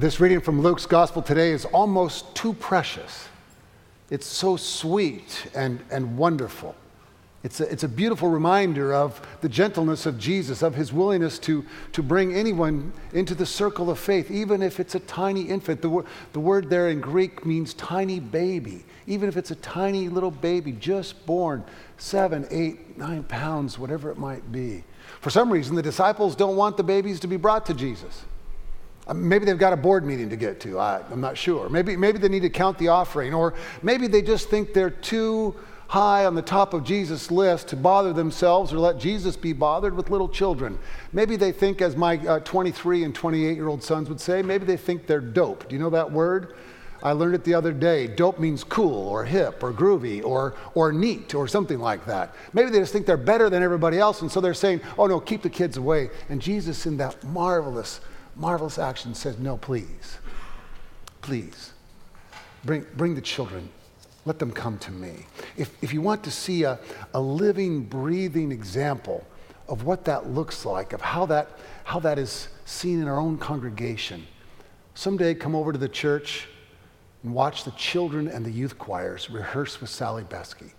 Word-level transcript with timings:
This 0.00 0.18
reading 0.18 0.40
from 0.40 0.62
Luke's 0.62 0.86
gospel 0.86 1.20
today 1.20 1.50
is 1.50 1.66
almost 1.66 2.34
too 2.34 2.54
precious. 2.54 3.28
It's 4.08 4.26
so 4.26 4.56
sweet 4.56 5.46
and, 5.54 5.78
and 5.90 6.16
wonderful. 6.16 6.74
It's 7.42 7.60
a, 7.60 7.70
it's 7.70 7.82
a 7.82 7.88
beautiful 7.88 8.30
reminder 8.30 8.94
of 8.94 9.20
the 9.42 9.48
gentleness 9.50 10.06
of 10.06 10.18
Jesus, 10.18 10.62
of 10.62 10.74
his 10.74 10.90
willingness 10.90 11.38
to, 11.40 11.66
to 11.92 12.02
bring 12.02 12.34
anyone 12.34 12.94
into 13.12 13.34
the 13.34 13.44
circle 13.44 13.90
of 13.90 13.98
faith, 13.98 14.30
even 14.30 14.62
if 14.62 14.80
it's 14.80 14.94
a 14.94 15.00
tiny 15.00 15.42
infant. 15.42 15.82
The, 15.82 16.02
the 16.32 16.40
word 16.40 16.70
there 16.70 16.88
in 16.88 17.02
Greek 17.02 17.44
means 17.44 17.74
tiny 17.74 18.20
baby. 18.20 18.86
Even 19.06 19.28
if 19.28 19.36
it's 19.36 19.50
a 19.50 19.56
tiny 19.56 20.08
little 20.08 20.30
baby 20.30 20.72
just 20.72 21.26
born, 21.26 21.62
seven, 21.98 22.46
eight, 22.50 22.96
nine 22.96 23.22
pounds, 23.24 23.78
whatever 23.78 24.10
it 24.10 24.16
might 24.16 24.50
be. 24.50 24.82
For 25.20 25.28
some 25.28 25.52
reason, 25.52 25.76
the 25.76 25.82
disciples 25.82 26.34
don't 26.34 26.56
want 26.56 26.78
the 26.78 26.84
babies 26.84 27.20
to 27.20 27.26
be 27.26 27.36
brought 27.36 27.66
to 27.66 27.74
Jesus. 27.74 28.24
Uh, 29.10 29.14
maybe 29.14 29.44
they've 29.44 29.58
got 29.58 29.72
a 29.72 29.76
board 29.76 30.06
meeting 30.06 30.30
to 30.30 30.36
get 30.36 30.60
to. 30.60 30.78
I, 30.78 31.02
am 31.10 31.20
not 31.20 31.36
sure. 31.36 31.68
Maybe, 31.68 31.96
maybe 31.96 32.18
they 32.18 32.28
need 32.28 32.42
to 32.42 32.50
count 32.50 32.78
the 32.78 32.88
offering, 32.88 33.34
or 33.34 33.54
maybe 33.82 34.06
they 34.06 34.22
just 34.22 34.48
think 34.48 34.72
they're 34.72 34.88
too 34.88 35.56
high 35.88 36.24
on 36.24 36.36
the 36.36 36.42
top 36.42 36.72
of 36.72 36.84
Jesus' 36.84 37.32
list 37.32 37.66
to 37.68 37.76
bother 37.76 38.12
themselves 38.12 38.72
or 38.72 38.78
let 38.78 38.98
Jesus 38.98 39.34
be 39.34 39.52
bothered 39.52 39.96
with 39.96 40.10
little 40.10 40.28
children. 40.28 40.78
Maybe 41.12 41.34
they 41.34 41.50
think, 41.50 41.82
as 41.82 41.96
my 41.96 42.18
uh, 42.18 42.38
23 42.40 43.02
and 43.02 43.12
28 43.12 43.56
year 43.56 43.66
old 43.66 43.82
sons 43.82 44.08
would 44.08 44.20
say, 44.20 44.42
maybe 44.42 44.64
they 44.64 44.76
think 44.76 45.08
they're 45.08 45.20
dope. 45.20 45.68
Do 45.68 45.74
you 45.74 45.82
know 45.82 45.90
that 45.90 46.12
word? 46.12 46.54
I 47.02 47.10
learned 47.10 47.34
it 47.34 47.42
the 47.42 47.54
other 47.54 47.72
day. 47.72 48.06
Dope 48.06 48.38
means 48.38 48.62
cool 48.62 49.08
or 49.08 49.24
hip 49.24 49.64
or 49.64 49.72
groovy 49.72 50.24
or, 50.24 50.54
or 50.74 50.92
neat 50.92 51.34
or 51.34 51.48
something 51.48 51.80
like 51.80 52.06
that. 52.06 52.36
Maybe 52.52 52.70
they 52.70 52.78
just 52.78 52.92
think 52.92 53.06
they're 53.06 53.16
better 53.16 53.50
than 53.50 53.64
everybody 53.64 53.98
else, 53.98 54.20
and 54.22 54.30
so 54.30 54.40
they're 54.40 54.54
saying, 54.54 54.82
oh 54.96 55.08
no, 55.08 55.18
keep 55.18 55.42
the 55.42 55.50
kids 55.50 55.78
away. 55.78 56.10
And 56.28 56.40
Jesus, 56.40 56.86
in 56.86 56.98
that 56.98 57.24
marvelous, 57.24 58.00
marvelous 58.40 58.78
action, 58.78 59.14
says, 59.14 59.38
no, 59.38 59.56
please, 59.56 60.18
please, 61.22 61.72
bring, 62.64 62.84
bring 62.96 63.14
the 63.14 63.20
children 63.20 63.68
let 64.26 64.38
them 64.38 64.50
come 64.52 64.78
to 64.78 64.90
me. 64.90 65.26
If, 65.56 65.74
if 65.82 65.92
you 65.92 66.00
want 66.00 66.22
to 66.24 66.30
see 66.30 66.64
a, 66.64 66.78
a 67.14 67.20
living, 67.20 67.82
breathing 67.82 68.52
example 68.52 69.26
of 69.68 69.84
what 69.84 70.04
that 70.04 70.28
looks 70.28 70.66
like, 70.66 70.92
of 70.92 71.00
how 71.00 71.26
that, 71.26 71.48
how 71.84 72.00
that 72.00 72.18
is 72.18 72.48
seen 72.64 73.00
in 73.00 73.08
our 73.08 73.18
own 73.18 73.38
congregation, 73.38 74.26
someday 74.94 75.34
come 75.34 75.54
over 75.54 75.72
to 75.72 75.78
the 75.78 75.88
church 75.88 76.48
and 77.22 77.34
watch 77.34 77.64
the 77.64 77.70
children 77.72 78.28
and 78.28 78.44
the 78.44 78.50
youth 78.50 78.78
choirs 78.78 79.30
rehearse 79.30 79.80
with 79.80 79.90
Sally 79.90 80.24
Beskey. 80.24 80.72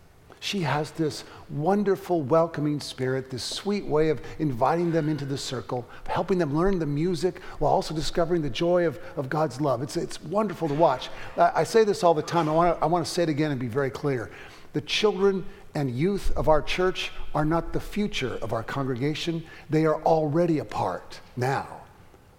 She 0.44 0.62
has 0.62 0.90
this 0.90 1.24
wonderful, 1.52 2.24
welcoming 2.24 2.80
spirit, 2.80 3.30
this 3.30 3.44
sweet 3.44 3.86
way 3.86 4.10
of 4.10 4.24
inviting 4.40 4.92
them 4.92 5.08
into 5.08 5.24
the 5.24 5.38
circle, 5.38 5.86
helping 6.08 6.40
them 6.40 6.58
learn 6.58 6.80
the 6.80 6.86
music 6.88 7.44
while 7.60 7.72
also 7.72 7.94
discovering 7.94 8.42
the 8.42 8.50
joy 8.50 8.88
of, 8.88 9.00
of 9.18 9.30
God's 9.30 9.62
love. 9.62 9.84
It's, 9.84 9.96
it's 9.96 10.20
wonderful 10.24 10.68
to 10.68 10.74
watch. 10.74 11.12
I, 11.38 11.52
I 11.58 11.64
say 11.64 11.84
this 11.84 12.04
all 12.04 12.16
the 12.16 12.24
time. 12.24 12.50
I 12.50 12.54
want 12.54 12.76
to 12.76 12.84
I 12.84 12.88
wanna 12.88 13.06
say 13.06 13.22
it 13.22 13.30
again 13.30 13.52
and 13.52 13.60
be 13.60 13.68
very 13.68 13.92
clear. 13.92 14.32
The 14.74 14.82
children 14.82 15.46
and 15.76 15.92
youth 15.92 16.36
of 16.36 16.50
our 16.50 16.64
church 16.64 17.12
are 17.36 17.46
not 17.46 17.72
the 17.72 17.80
future 17.80 18.40
of 18.42 18.52
our 18.52 18.64
congregation, 18.64 19.44
they 19.70 19.86
are 19.86 20.02
already 20.02 20.58
a 20.58 20.66
part 20.66 21.20
now 21.38 21.82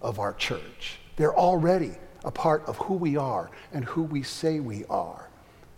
of 0.01 0.19
our 0.19 0.33
church. 0.33 0.99
They're 1.15 1.35
already 1.35 1.93
a 2.25 2.31
part 2.31 2.65
of 2.65 2.75
who 2.79 2.95
we 2.95 3.15
are 3.15 3.49
and 3.71 3.85
who 3.85 4.03
we 4.03 4.23
say 4.23 4.59
we 4.59 4.83
are. 4.89 5.29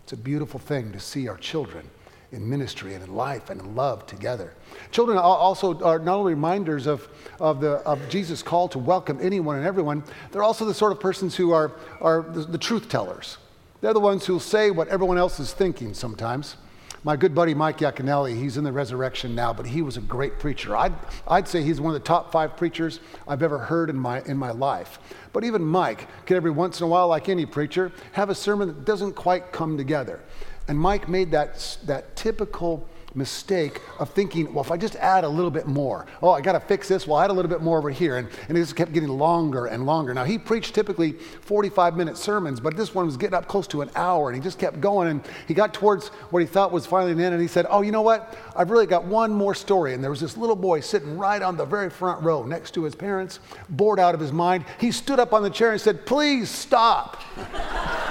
It's 0.03 0.14
a 0.14 0.18
beautiful 0.18 0.59
thing 0.59 0.92
to 0.92 1.00
see 1.00 1.28
our 1.28 1.38
children 1.38 1.88
in 2.36 2.47
ministry 2.47 2.94
and 2.94 3.03
in 3.03 3.16
life 3.16 3.50
and 3.50 3.59
in 3.59 3.75
love 3.75 4.05
together. 4.05 4.53
Children 4.91 5.17
also 5.17 5.80
are 5.81 5.97
not 5.97 6.17
only 6.17 6.33
reminders 6.33 6.86
of, 6.86 7.08
of, 7.39 7.61
the, 7.61 7.78
of 7.78 8.08
Jesus' 8.09 8.44
call 8.44 8.67
to 8.69 8.80
welcome 8.80 9.17
anyone 9.22 9.55
and 9.55 9.66
everyone, 9.66 10.03
they're 10.31 10.44
also 10.44 10.66
the 10.66 10.73
sort 10.73 10.91
of 10.91 11.00
persons 11.00 11.36
who 11.36 11.52
are, 11.52 11.72
are 12.02 12.22
the, 12.22 12.41
the 12.41 12.58
truth 12.58 12.89
tellers. 12.89 13.38
They're 13.81 13.94
the 13.94 14.00
ones 14.00 14.25
who'll 14.25 14.39
say 14.39 14.72
what 14.72 14.88
everyone 14.89 15.17
else 15.17 15.39
is 15.39 15.53
thinking 15.53 15.94
sometimes. 15.94 16.58
My 17.06 17.16
good 17.16 17.35
buddy 17.35 17.53
Mike 17.53 17.78
Yaconelli, 17.78 18.35
he's 18.35 18.57
in 18.57 18.63
the 18.63 18.72
resurrection 18.72 19.35
now, 19.35 19.53
but 19.53 19.68
he 19.68 19.84
was 19.84 19.95
a 19.95 20.01
great 20.01 20.40
preacher. 20.40 20.75
I'd, 20.75 20.94
I'd 21.28 21.47
say 21.47 21.62
he's 21.62 21.79
one 21.79 21.94
of 21.94 22.01
the 22.01 22.07
top 22.07 22.31
five 22.31 22.57
preachers 22.57 23.00
I've 23.28 23.44
ever 23.44 23.59
heard 23.59 23.91
in 23.91 23.95
my, 23.95 24.24
in 24.24 24.38
my 24.38 24.50
life. 24.50 24.97
But 25.31 25.44
even 25.44 25.62
Mike 25.62 26.07
can 26.25 26.35
every 26.35 26.50
once 26.50 26.79
in 26.79 26.85
a 26.85 26.88
while, 26.88 27.07
like 27.07 27.29
any 27.29 27.45
preacher, 27.45 27.91
have 28.13 28.31
a 28.31 28.35
sermon 28.35 28.69
that 28.69 28.85
doesn't 28.85 29.13
quite 29.13 29.51
come 29.51 29.78
together. 29.78 30.19
And 30.68 30.80
Mike 30.80 31.08
made 31.08 31.31
that, 31.31 31.78
that 31.86 32.16
typical 32.16 32.88
mistake 33.16 33.81
of 34.00 34.09
thinking, 34.09 34.53
well, 34.53 34.64
if 34.64 34.72
I 34.72 34.78
just 34.78 34.96
add 34.98 35.24
a 35.24 35.30
little 35.30 35.52
bit 35.52 35.68
more, 35.68 36.06
oh, 36.22 36.31
I 36.31 36.42
got 36.42 36.53
to 36.53 36.59
fix 36.59 36.88
this, 36.88 37.08
well, 37.08 37.18
I'll 37.18 37.26
add 37.26 37.30
a 37.30 37.34
little 37.34 37.50
bit 37.50 37.62
more 37.62 37.78
over 37.78 37.90
here. 37.90 38.18
And, 38.18 38.28
and 38.50 38.58
it 38.58 38.62
just 38.62 38.75
kept 38.75 38.92
getting 38.92 39.09
longer 39.09 39.68
and 39.68 39.86
longer. 39.86 40.14
Now, 40.14 40.25
he 40.25 40.38
preached 40.38 40.75
typically 40.75 41.14
45 41.14 41.96
minute 41.96 42.18
sermons, 42.18 42.59
but 42.59 42.75
this 42.75 42.94
one 42.94 43.06
was 43.06 43.18
getting 43.18 43.36
up 43.36 43.48
close 43.48 43.68
to 43.68 43.81
an 43.81 43.90
hour, 43.96 44.30
and 44.30 44.36
he 44.36 44.44
just 44.44 44.59
kept 44.59 44.81
going. 44.81 45.08
And 45.08 45.22
he 45.48 45.54
got 45.54 45.74
towards 45.74 46.09
what 46.30 46.42
he 46.42 46.46
thought 46.46 46.72
was 46.72 46.86
finally 46.86 47.14
an 47.14 47.22
end, 47.22 47.34
and 47.34 47.42
he 47.42 47.48
said, 47.48 47.66
oh, 47.70 47.81
you 47.81 47.92
know 47.92 48.02
what? 48.02 48.38
I've 48.56 48.70
really 48.70 48.88
got 48.88 49.06
one 49.06 49.31
more 49.31 49.56
story. 49.56 49.94
And 49.94 50.04
there 50.04 50.12
was 50.12 50.22
this 50.22 50.38
little 50.38 50.56
boy 50.56 50.81
sitting 50.81 51.18
right 51.18 51.42
on 51.42 51.58
the 51.58 51.66
very 51.66 51.90
front 51.90 52.24
row 52.24 52.44
next 52.44 52.72
to 52.72 52.84
his 52.84 52.96
parents, 52.96 53.40
bored 53.70 54.00
out 54.00 54.14
of 54.14 54.20
his 54.20 54.31
mind. 54.31 54.66
He 54.80 54.92
stood 54.92 55.20
up 55.20 55.34
on 55.34 55.44
the 55.44 55.50
chair 55.50 55.72
and 55.72 55.80
said, 55.80 56.06
please 56.06 56.50
stop. 56.50 57.22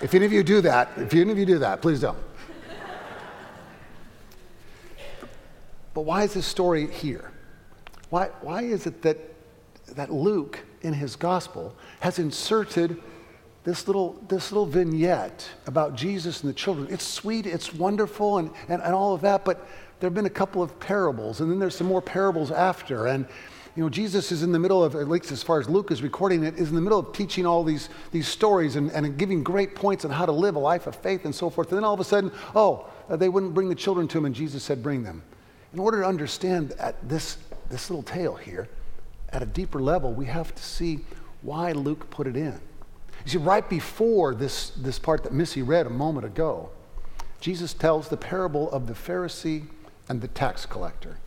If 0.00 0.14
any 0.14 0.24
of 0.24 0.32
you 0.32 0.42
do 0.42 0.60
that, 0.60 0.90
if 0.96 1.12
any 1.12 1.32
of 1.32 1.38
you 1.38 1.46
do 1.46 1.58
that, 1.58 1.82
please 1.82 2.00
don't. 2.00 2.18
But 5.94 6.02
why 6.02 6.22
is 6.22 6.34
this 6.34 6.46
story 6.46 6.86
here? 6.86 7.32
Why, 8.10 8.26
why 8.40 8.62
is 8.62 8.86
it 8.86 9.02
that, 9.02 9.18
that 9.96 10.12
Luke, 10.12 10.60
in 10.82 10.94
his 10.94 11.16
gospel, 11.16 11.74
has 11.98 12.20
inserted 12.20 13.02
this 13.64 13.88
little, 13.88 14.22
this 14.28 14.52
little 14.52 14.66
vignette 14.66 15.48
about 15.66 15.96
Jesus 15.96 16.42
and 16.42 16.48
the 16.48 16.54
children? 16.54 16.86
It's 16.88 17.04
sweet, 17.04 17.46
it's 17.46 17.74
wonderful, 17.74 18.38
and, 18.38 18.50
and, 18.68 18.80
and 18.80 18.94
all 18.94 19.12
of 19.12 19.22
that, 19.22 19.44
but 19.44 19.66
there 19.98 20.06
have 20.06 20.14
been 20.14 20.26
a 20.26 20.30
couple 20.30 20.62
of 20.62 20.78
parables, 20.78 21.40
and 21.40 21.50
then 21.50 21.58
there's 21.58 21.74
some 21.74 21.88
more 21.88 22.00
parables 22.00 22.52
after. 22.52 23.08
And 23.08 23.26
you 23.78 23.84
know, 23.84 23.88
Jesus 23.88 24.32
is 24.32 24.42
in 24.42 24.50
the 24.50 24.58
middle 24.58 24.82
of, 24.82 24.96
at 24.96 25.08
least 25.08 25.30
as 25.30 25.44
far 25.44 25.60
as 25.60 25.68
Luke 25.68 25.92
is 25.92 26.02
recording 26.02 26.42
it, 26.42 26.56
is 26.56 26.68
in 26.68 26.74
the 26.74 26.80
middle 26.80 26.98
of 26.98 27.12
teaching 27.12 27.46
all 27.46 27.62
these, 27.62 27.90
these 28.10 28.26
stories 28.26 28.74
and, 28.74 28.90
and 28.90 29.16
giving 29.16 29.44
great 29.44 29.76
points 29.76 30.04
on 30.04 30.10
how 30.10 30.26
to 30.26 30.32
live 30.32 30.56
a 30.56 30.58
life 30.58 30.88
of 30.88 30.96
faith 30.96 31.24
and 31.24 31.32
so 31.32 31.48
forth. 31.48 31.68
And 31.68 31.76
then 31.76 31.84
all 31.84 31.94
of 31.94 32.00
a 32.00 32.04
sudden, 32.04 32.32
oh, 32.56 32.88
uh, 33.08 33.14
they 33.14 33.28
wouldn't 33.28 33.54
bring 33.54 33.68
the 33.68 33.76
children 33.76 34.08
to 34.08 34.18
him, 34.18 34.24
and 34.24 34.34
Jesus 34.34 34.64
said, 34.64 34.82
bring 34.82 35.04
them. 35.04 35.22
In 35.72 35.78
order 35.78 36.00
to 36.00 36.08
understand 36.08 36.74
this, 37.04 37.38
this 37.70 37.88
little 37.88 38.02
tale 38.02 38.34
here, 38.34 38.68
at 39.28 39.44
a 39.44 39.46
deeper 39.46 39.80
level, 39.80 40.12
we 40.12 40.26
have 40.26 40.52
to 40.56 40.62
see 40.64 40.98
why 41.42 41.70
Luke 41.70 42.10
put 42.10 42.26
it 42.26 42.36
in. 42.36 42.60
You 43.26 43.30
see, 43.30 43.38
right 43.38 43.70
before 43.70 44.34
this, 44.34 44.70
this 44.70 44.98
part 44.98 45.22
that 45.22 45.32
Missy 45.32 45.62
read 45.62 45.86
a 45.86 45.90
moment 45.90 46.26
ago, 46.26 46.70
Jesus 47.40 47.74
tells 47.74 48.08
the 48.08 48.16
parable 48.16 48.68
of 48.72 48.88
the 48.88 48.94
Pharisee 48.94 49.66
and 50.08 50.20
the 50.20 50.26
tax 50.26 50.66
collector. 50.66 51.18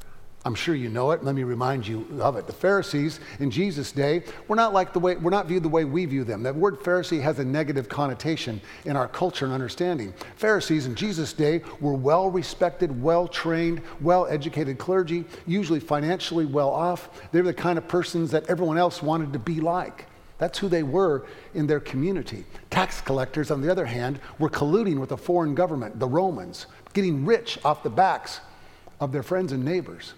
I'm 0.44 0.56
sure 0.56 0.74
you 0.74 0.90
know 0.90 1.12
it. 1.12 1.24
Let 1.24 1.36
me 1.36 1.44
remind 1.44 1.86
you 1.86 2.08
of 2.20 2.36
it. 2.36 2.48
The 2.48 2.54
Pharisees 2.54 3.20
in 3.40 3.52
Jesus' 3.52 3.92
day 3.92 4.24
were 4.48 4.56
not 4.56 4.74
like 4.74 4.92
the 4.92 5.00
way 5.00 5.16
we're 5.16 5.30
not 5.30 5.46
viewed 5.46 5.62
the 5.62 5.70
way 5.70 5.86
we 5.86 6.06
view 6.06 6.24
them. 6.24 6.42
That 6.42 6.56
word 6.56 6.80
Pharisee 6.80 7.22
has 7.22 7.38
a 7.38 7.46
negative 7.46 7.88
connotation 7.88 8.60
in 8.86 8.96
our 8.96 9.08
culture 9.08 9.46
and 9.46 9.54
understanding. 9.54 10.14
Pharisees 10.38 10.88
in 10.88 10.96
Jesus' 10.96 11.32
day 11.32 11.62
were 11.80 11.94
well 11.94 12.32
respected, 12.32 13.04
well 13.04 13.28
trained, 13.28 13.84
well 14.02 14.26
educated 14.26 14.80
clergy, 14.80 15.26
usually 15.46 15.80
financially 15.80 16.48
well 16.48 16.72
off. 16.72 17.32
They 17.32 17.40
were 17.40 17.48
the 17.48 17.54
kind 17.54 17.78
of 17.78 17.88
persons 17.88 18.32
that 18.32 18.50
everyone 18.50 18.80
else 18.80 19.04
wanted 19.04 19.34
to 19.34 19.40
be 19.40 19.62
like. 19.62 20.08
That's 20.40 20.58
who 20.58 20.70
they 20.70 20.82
were 20.82 21.28
in 21.54 21.68
their 21.68 21.80
community. 21.80 22.46
Tax 22.72 23.00
collectors, 23.00 23.52
on 23.52 23.62
the 23.62 23.70
other 23.70 23.86
hand, 23.86 24.20
were 24.40 24.50
colluding 24.50 24.98
with 24.98 25.10
the 25.10 25.18
foreign 25.18 25.54
government, 25.54 26.00
the 26.00 26.08
Romans, 26.08 26.66
getting 26.94 27.28
rich 27.28 27.60
off 27.64 27.84
the 27.84 27.92
backs 27.92 28.40
of 29.00 29.12
their 29.12 29.22
friends 29.22 29.52
and 29.52 29.64
neighbors. 29.64 30.16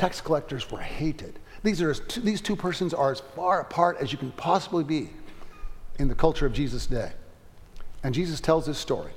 Tax 0.00 0.22
collectors 0.22 0.70
were 0.70 0.80
hated. 0.80 1.38
These, 1.62 1.82
are 1.82 1.92
two, 1.92 2.22
these 2.22 2.40
two 2.40 2.56
persons 2.56 2.94
are 2.94 3.12
as 3.12 3.20
far 3.20 3.60
apart 3.60 3.98
as 4.00 4.10
you 4.12 4.16
can 4.16 4.32
possibly 4.32 4.82
be 4.82 5.10
in 5.98 6.08
the 6.08 6.14
culture 6.14 6.46
of 6.46 6.54
Jesus' 6.54 6.86
day. 6.86 7.12
And 8.02 8.14
Jesus 8.14 8.40
tells 8.40 8.64
this 8.64 8.78
story 8.78 9.12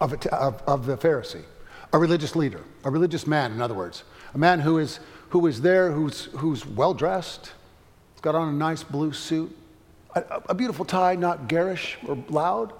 of, 0.00 0.12
a, 0.12 0.34
of, 0.34 0.62
of 0.66 0.84
the 0.84 0.98
Pharisee, 0.98 1.44
a 1.94 1.98
religious 1.98 2.36
leader, 2.36 2.60
a 2.84 2.90
religious 2.90 3.26
man, 3.26 3.52
in 3.52 3.62
other 3.62 3.72
words, 3.72 4.04
a 4.34 4.38
man 4.38 4.60
who 4.60 4.76
is, 4.76 5.00
who 5.30 5.46
is 5.46 5.62
there, 5.62 5.90
who's, 5.90 6.26
who's 6.36 6.66
well 6.66 6.92
dressed, 6.92 7.54
got 8.20 8.34
on 8.34 8.50
a 8.50 8.52
nice 8.52 8.82
blue 8.82 9.14
suit, 9.14 9.56
a, 10.14 10.42
a 10.50 10.54
beautiful 10.54 10.84
tie, 10.84 11.16
not 11.16 11.48
garish 11.48 11.96
or 12.06 12.22
loud, 12.28 12.74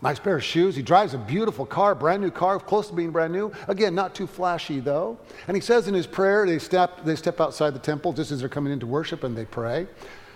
Nice 0.00 0.20
pair 0.20 0.36
of 0.36 0.44
shoes. 0.44 0.76
He 0.76 0.82
drives 0.82 1.14
a 1.14 1.18
beautiful 1.18 1.66
car, 1.66 1.94
brand 1.94 2.22
new 2.22 2.30
car, 2.30 2.60
close 2.60 2.88
to 2.88 2.94
being 2.94 3.10
brand 3.10 3.32
new. 3.32 3.50
Again, 3.66 3.94
not 3.94 4.14
too 4.14 4.28
flashy 4.28 4.78
though. 4.78 5.18
And 5.48 5.56
he 5.56 5.60
says 5.60 5.88
in 5.88 5.94
his 5.94 6.06
prayer, 6.06 6.46
they 6.46 6.58
step, 6.58 7.04
they 7.04 7.16
step 7.16 7.40
outside 7.40 7.74
the 7.74 7.80
temple 7.80 8.12
just 8.12 8.30
as 8.30 8.40
they're 8.40 8.48
coming 8.48 8.72
into 8.72 8.86
worship 8.86 9.24
and 9.24 9.36
they 9.36 9.44
pray. 9.44 9.88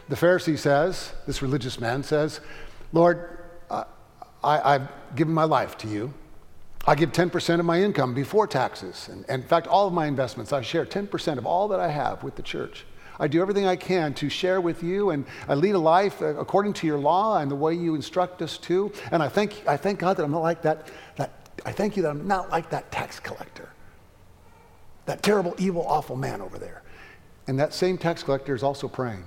The 0.09 0.17
Pharisee 0.17 0.59
says, 0.59 1.12
this 1.26 1.43
religious 1.43 1.79
man 1.79 2.03
says, 2.03 2.41
Lord, 2.93 3.38
I, 3.70 3.85
I've 4.43 4.88
given 5.14 5.32
my 5.32 5.44
life 5.44 5.79
to 5.79 5.88
you. 5.88 6.12
I 6.85 6.97
give 6.97 7.12
10% 7.12 7.61
of 7.61 7.65
my 7.65 7.81
income 7.81 8.12
before 8.12 8.49
taxes. 8.49 9.08
And, 9.08 9.25
and 9.29 9.43
in 9.43 9.49
fact, 9.49 9.69
all 9.69 9.87
of 9.87 9.93
my 9.93 10.06
investments, 10.06 10.53
I 10.53 10.62
share 10.62 10.85
10% 10.85 11.38
of 11.38 11.47
all 11.47 11.69
that 11.69 11.79
I 11.79 11.88
have 11.88 12.25
with 12.25 12.35
the 12.35 12.43
church. 12.43 12.85
I 13.19 13.29
do 13.29 13.41
everything 13.41 13.67
I 13.67 13.76
can 13.76 14.14
to 14.14 14.29
share 14.29 14.61
with 14.61 14.82
you, 14.82 15.11
and 15.11 15.25
I 15.49 15.55
lead 15.55 15.75
a 15.75 15.79
life 15.79 16.23
uh, 16.23 16.37
according 16.37 16.73
to 16.75 16.87
your 16.87 16.99
law 16.99 17.38
and 17.38 17.50
the 17.50 17.56
way 17.56 17.75
you 17.75 17.94
instruct 17.94 18.43
us 18.43 18.59
to. 18.59 18.93
And 19.11 19.23
I 19.23 19.29
thank, 19.29 19.67
I 19.67 19.76
thank 19.76 19.99
God 19.99 20.17
that 20.17 20.25
I'm 20.25 20.32
not 20.32 20.43
like 20.43 20.62
that, 20.62 20.88
that. 21.17 21.31
I 21.64 21.73
thank 21.73 21.97
you 21.97 22.03
that 22.03 22.11
I'm 22.11 22.26
not 22.26 22.50
like 22.50 22.70
that 22.70 22.91
tax 22.91 23.20
collector, 23.20 23.69
that 25.06 25.23
terrible, 25.23 25.55
evil, 25.59 25.87
awful 25.87 26.17
man 26.17 26.41
over 26.41 26.59
there. 26.59 26.82
And 27.47 27.59
that 27.59 27.75
same 27.75 27.99
tax 27.99 28.23
collector 28.23 28.55
is 28.55 28.62
also 28.62 28.88
praying. 28.88 29.26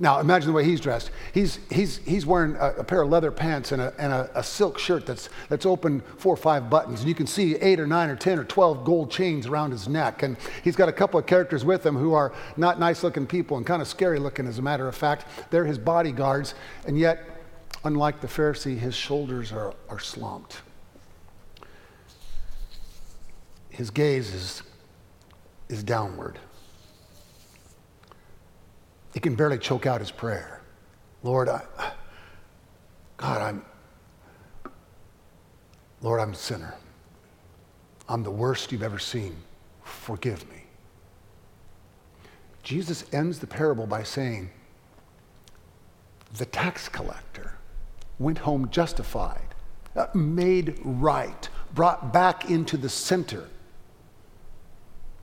Now, 0.00 0.20
imagine 0.20 0.46
the 0.46 0.52
way 0.52 0.64
he's 0.64 0.80
dressed. 0.80 1.10
He's, 1.34 1.58
he's, 1.70 1.98
he's 1.98 2.24
wearing 2.24 2.54
a, 2.54 2.74
a 2.78 2.84
pair 2.84 3.02
of 3.02 3.08
leather 3.08 3.32
pants 3.32 3.72
and, 3.72 3.82
a, 3.82 3.92
and 3.98 4.12
a, 4.12 4.30
a, 4.36 4.44
silk 4.44 4.78
shirt 4.78 5.06
that's, 5.06 5.28
that's 5.48 5.66
open 5.66 6.02
four 6.18 6.34
or 6.34 6.36
five 6.36 6.70
buttons. 6.70 7.00
And 7.00 7.08
you 7.08 7.16
can 7.16 7.26
see 7.26 7.56
eight 7.56 7.80
or 7.80 7.86
nine 7.86 8.08
or 8.08 8.14
10 8.14 8.38
or 8.38 8.44
12 8.44 8.84
gold 8.84 9.10
chains 9.10 9.48
around 9.48 9.72
his 9.72 9.88
neck. 9.88 10.22
And 10.22 10.36
he's 10.62 10.76
got 10.76 10.88
a 10.88 10.92
couple 10.92 11.18
of 11.18 11.26
characters 11.26 11.64
with 11.64 11.84
him 11.84 11.96
who 11.96 12.14
are 12.14 12.32
not 12.56 12.78
nice 12.78 13.02
looking 13.02 13.26
people 13.26 13.56
and 13.56 13.66
kind 13.66 13.82
of 13.82 13.88
scary 13.88 14.20
looking, 14.20 14.46
as 14.46 14.58
a 14.58 14.62
matter 14.62 14.86
of 14.86 14.94
fact. 14.94 15.26
They're 15.50 15.64
his 15.66 15.78
bodyguards. 15.78 16.54
And 16.86 16.96
yet, 16.96 17.24
unlike 17.82 18.20
the 18.20 18.28
Pharisee, 18.28 18.78
his 18.78 18.94
shoulders 18.94 19.50
are, 19.50 19.74
are 19.88 19.98
slumped. 19.98 20.60
His 23.70 23.90
gaze 23.90 24.32
is, 24.32 24.62
is 25.68 25.82
downward. 25.82 26.38
He 29.18 29.20
can 29.20 29.34
barely 29.34 29.58
choke 29.58 29.84
out 29.84 29.98
his 29.98 30.12
prayer. 30.12 30.60
Lord, 31.24 31.48
I, 31.48 31.62
God, 33.16 33.42
I'm, 33.42 33.64
Lord, 36.02 36.20
I'm 36.20 36.30
a 36.30 36.36
sinner. 36.36 36.72
I'm 38.08 38.22
the 38.22 38.30
worst 38.30 38.70
you've 38.70 38.84
ever 38.84 39.00
seen. 39.00 39.34
Forgive 39.82 40.48
me. 40.48 40.62
Jesus 42.62 43.06
ends 43.12 43.40
the 43.40 43.48
parable 43.48 43.88
by 43.88 44.04
saying, 44.04 44.50
the 46.34 46.46
tax 46.46 46.88
collector 46.88 47.58
went 48.20 48.38
home 48.38 48.70
justified, 48.70 49.52
uh, 49.96 50.06
made 50.14 50.78
right, 50.84 51.48
brought 51.74 52.12
back 52.12 52.48
into 52.48 52.76
the 52.76 52.88
center. 52.88 53.48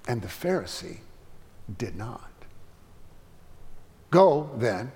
And 0.06 0.22
the 0.22 0.28
Pharisee 0.28 0.98
did 1.78 1.96
not. 1.96 2.35
Go 4.16 4.50
then 4.56 4.94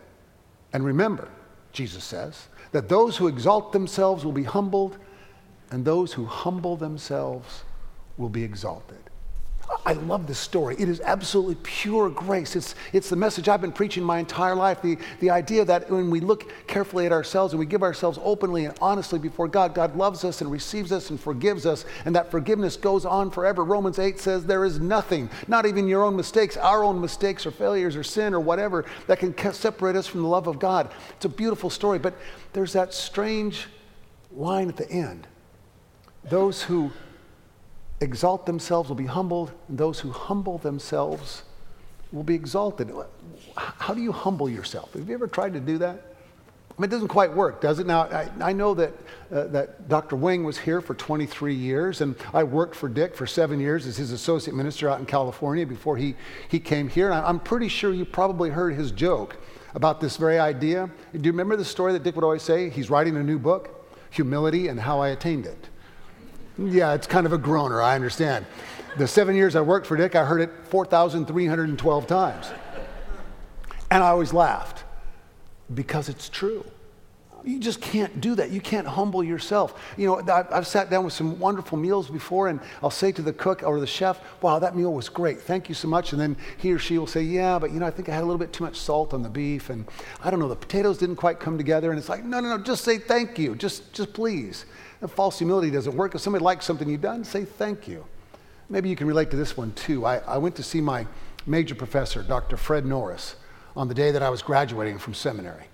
and 0.71 0.85
remember, 0.85 1.27
Jesus 1.73 2.05
says, 2.05 2.47
that 2.71 2.87
those 2.87 3.17
who 3.17 3.27
exalt 3.27 3.73
themselves 3.73 4.23
will 4.23 4.31
be 4.31 4.45
humbled, 4.45 4.97
and 5.71 5.83
those 5.83 6.13
who 6.13 6.23
humble 6.23 6.77
themselves 6.77 7.65
will 8.17 8.29
be 8.29 8.45
exalted. 8.45 9.08
I 9.85 9.93
love 9.93 10.27
this 10.27 10.39
story. 10.39 10.75
It 10.79 10.89
is 10.89 10.99
absolutely 11.01 11.55
pure 11.63 12.09
grace. 12.09 12.55
It's, 12.55 12.75
it's 12.91 13.09
the 13.09 13.15
message 13.15 13.47
I've 13.47 13.61
been 13.61 13.71
preaching 13.71 14.03
my 14.03 14.19
entire 14.19 14.55
life. 14.55 14.81
The, 14.81 14.97
the 15.19 15.29
idea 15.29 15.63
that 15.65 15.89
when 15.89 16.09
we 16.09 16.19
look 16.19 16.51
carefully 16.67 17.05
at 17.05 17.11
ourselves 17.11 17.53
and 17.53 17.59
we 17.59 17.65
give 17.65 17.83
ourselves 17.83 18.19
openly 18.23 18.65
and 18.65 18.77
honestly 18.81 19.19
before 19.19 19.47
God, 19.47 19.75
God 19.75 19.95
loves 19.95 20.23
us 20.23 20.41
and 20.41 20.51
receives 20.51 20.91
us 20.91 21.09
and 21.09 21.19
forgives 21.19 21.65
us, 21.65 21.85
and 22.05 22.15
that 22.15 22.31
forgiveness 22.31 22.77
goes 22.77 23.05
on 23.05 23.29
forever. 23.31 23.63
Romans 23.63 23.99
8 23.99 24.19
says 24.19 24.45
there 24.45 24.65
is 24.65 24.79
nothing, 24.79 25.29
not 25.47 25.65
even 25.65 25.87
your 25.87 26.03
own 26.03 26.15
mistakes, 26.15 26.57
our 26.57 26.83
own 26.83 26.99
mistakes 26.99 27.45
or 27.45 27.51
failures 27.51 27.95
or 27.95 28.03
sin 28.03 28.33
or 28.33 28.39
whatever, 28.39 28.85
that 29.07 29.19
can 29.19 29.35
separate 29.53 29.95
us 29.95 30.07
from 30.07 30.21
the 30.21 30.27
love 30.27 30.47
of 30.47 30.59
God. 30.59 30.91
It's 31.15 31.25
a 31.25 31.29
beautiful 31.29 31.69
story, 31.69 31.99
but 31.99 32.15
there's 32.53 32.73
that 32.73 32.93
strange 32.93 33.67
line 34.31 34.69
at 34.69 34.77
the 34.77 34.89
end. 34.91 35.27
Those 36.23 36.61
who 36.63 36.91
exalt 38.01 38.45
themselves 38.45 38.89
will 38.89 38.95
be 38.95 39.05
humbled, 39.05 39.51
and 39.67 39.77
those 39.77 39.99
who 39.99 40.11
humble 40.11 40.57
themselves 40.57 41.43
will 42.11 42.23
be 42.23 42.35
exalted. 42.35 42.91
How 43.55 43.93
do 43.93 44.01
you 44.01 44.11
humble 44.11 44.49
yourself? 44.49 44.93
Have 44.93 45.07
you 45.07 45.13
ever 45.13 45.27
tried 45.27 45.53
to 45.53 45.59
do 45.59 45.77
that? 45.79 46.09
I 46.79 46.81
mean, 46.81 46.89
it 46.89 46.91
doesn't 46.91 47.09
quite 47.09 47.33
work, 47.33 47.59
does 47.59 47.79
it? 47.79 47.87
Now, 47.87 48.03
I, 48.03 48.29
I 48.41 48.53
know 48.53 48.73
that, 48.73 48.93
uh, 49.33 49.47
that 49.47 49.89
Dr. 49.89 50.15
Wing 50.15 50.45
was 50.45 50.57
here 50.57 50.79
for 50.79 50.95
23 50.95 51.53
years, 51.53 51.99
and 51.99 52.15
I 52.33 52.45
worked 52.45 52.73
for 52.73 52.87
Dick 52.87 53.17
for 53.17 53.27
seven 53.27 53.59
years 53.59 53.85
as 53.85 53.97
his 53.97 54.13
associate 54.13 54.55
minister 54.55 54.89
out 54.89 54.97
in 54.99 55.05
California 55.05 55.65
before 55.65 55.97
he, 55.97 56.15
he 56.47 56.57
came 56.57 56.87
here. 56.87 57.11
And 57.11 57.25
I'm 57.25 57.41
pretty 57.41 57.67
sure 57.67 57.93
you 57.93 58.05
probably 58.05 58.49
heard 58.49 58.75
his 58.75 58.91
joke 58.91 59.35
about 59.75 59.99
this 59.99 60.15
very 60.15 60.39
idea. 60.39 60.89
Do 61.11 61.19
you 61.19 61.31
remember 61.31 61.57
the 61.57 61.65
story 61.65 61.91
that 61.91 62.03
Dick 62.03 62.15
would 62.15 62.23
always 62.23 62.43
say? 62.43 62.69
He's 62.69 62.89
writing 62.89 63.17
a 63.17 63.23
new 63.23 63.39
book, 63.39 63.91
Humility 64.11 64.69
and 64.69 64.79
How 64.79 65.01
I 65.01 65.09
Attained 65.09 65.47
It. 65.47 65.67
Yeah, 66.65 66.93
it's 66.93 67.07
kind 67.07 67.25
of 67.25 67.33
a 67.33 67.37
groaner, 67.37 67.81
I 67.81 67.95
understand. 67.95 68.45
The 68.97 69.07
seven 69.07 69.35
years 69.35 69.55
I 69.55 69.61
worked 69.61 69.87
for 69.87 69.95
Dick, 69.95 70.15
I 70.15 70.25
heard 70.25 70.41
it 70.41 70.51
4,312 70.65 72.07
times. 72.07 72.51
And 73.91 74.03
I 74.03 74.09
always 74.09 74.33
laughed 74.33 74.83
because 75.73 76.09
it's 76.09 76.27
true. 76.27 76.65
You 77.43 77.59
just 77.59 77.81
can't 77.81 78.19
do 78.21 78.35
that. 78.35 78.51
You 78.51 78.61
can't 78.61 78.87
humble 78.87 79.23
yourself. 79.23 79.81
You 79.97 80.07
know, 80.07 80.45
I've, 80.51 80.67
sat 80.67 80.89
down 80.89 81.03
with 81.05 81.13
some 81.13 81.39
wonderful 81.39 81.77
meals 81.77 82.09
before, 82.09 82.47
and 82.49 82.59
I'll 82.83 82.91
say 82.91 83.11
to 83.13 83.21
the 83.21 83.33
cook 83.33 83.63
or 83.63 83.79
the 83.79 83.87
chef, 83.87 84.19
Wow, 84.41 84.59
that 84.59 84.75
meal 84.75 84.93
was 84.93 85.09
great. 85.09 85.41
Thank 85.41 85.69
you 85.69 85.75
so 85.75 85.87
much. 85.87 86.11
And 86.11 86.21
then 86.21 86.37
he 86.57 86.71
or 86.71 86.79
she 86.79 86.97
will 86.97 87.07
say, 87.07 87.21
Yeah, 87.21 87.57
but 87.59 87.71
you 87.71 87.79
know, 87.79 87.85
I 87.85 87.91
think 87.91 88.09
I 88.09 88.13
had 88.13 88.23
a 88.23 88.25
little 88.25 88.39
bit 88.39 88.51
too 88.53 88.63
much 88.63 88.77
salt 88.77 89.13
on 89.13 89.21
the 89.21 89.29
beef, 89.29 89.69
and 89.69 89.85
I 90.23 90.29
don't 90.29 90.39
know, 90.39 90.47
the 90.47 90.55
potatoes 90.55 90.97
didn't 90.97 91.15
quite 91.15 91.39
come 91.39 91.57
together. 91.57 91.91
And 91.91 91.99
it's 91.99 92.09
like, 92.09 92.23
No, 92.23 92.39
no, 92.39 92.57
no, 92.57 92.63
just 92.63 92.83
say 92.83 92.97
thank 92.97 93.39
you. 93.39 93.55
Just, 93.55 93.93
just 93.93 94.13
please. 94.13 94.65
The 94.99 95.07
false 95.07 95.37
humility 95.39 95.71
doesn't 95.71 95.95
work. 95.95 96.15
If 96.15 96.21
somebody 96.21 96.43
likes 96.43 96.65
something 96.65 96.89
you've 96.89 97.01
done, 97.01 97.23
say 97.23 97.45
thank 97.45 97.87
you. 97.87 98.05
Maybe 98.69 98.89
you 98.89 98.95
can 98.95 99.07
relate 99.07 99.31
to 99.31 99.37
this 99.37 99.55
one 99.55 99.71
too. 99.73 100.05
I, 100.05 100.17
I 100.17 100.37
went 100.37 100.55
to 100.57 100.63
see 100.63 100.81
my 100.81 101.07
major 101.45 101.73
professor, 101.73 102.21
Dr. 102.21 102.57
Fred 102.57 102.85
Norris, 102.85 103.35
on 103.75 103.87
the 103.87 103.93
day 103.93 104.11
that 104.11 104.21
I 104.21 104.29
was 104.29 104.41
graduating 104.41 104.99
from 104.99 105.13
seminary. 105.13 105.65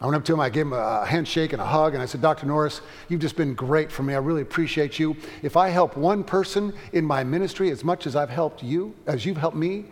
I 0.00 0.04
went 0.04 0.16
up 0.16 0.24
to 0.26 0.34
him, 0.34 0.40
I 0.40 0.50
gave 0.50 0.66
him 0.66 0.74
a 0.74 1.06
handshake 1.06 1.54
and 1.54 1.62
a 1.62 1.64
hug, 1.64 1.94
and 1.94 2.02
I 2.02 2.06
said, 2.06 2.20
Dr. 2.20 2.46
Norris, 2.46 2.82
you've 3.08 3.20
just 3.20 3.36
been 3.36 3.54
great 3.54 3.90
for 3.90 4.02
me. 4.02 4.14
I 4.14 4.18
really 4.18 4.42
appreciate 4.42 4.98
you. 4.98 5.16
If 5.42 5.56
I 5.56 5.70
help 5.70 5.96
one 5.96 6.22
person 6.22 6.74
in 6.92 7.04
my 7.04 7.24
ministry 7.24 7.70
as 7.70 7.82
much 7.82 8.06
as 8.06 8.14
I've 8.14 8.28
helped 8.28 8.62
you, 8.62 8.94
as 9.06 9.24
you've 9.24 9.38
helped 9.38 9.56
me, 9.56 9.86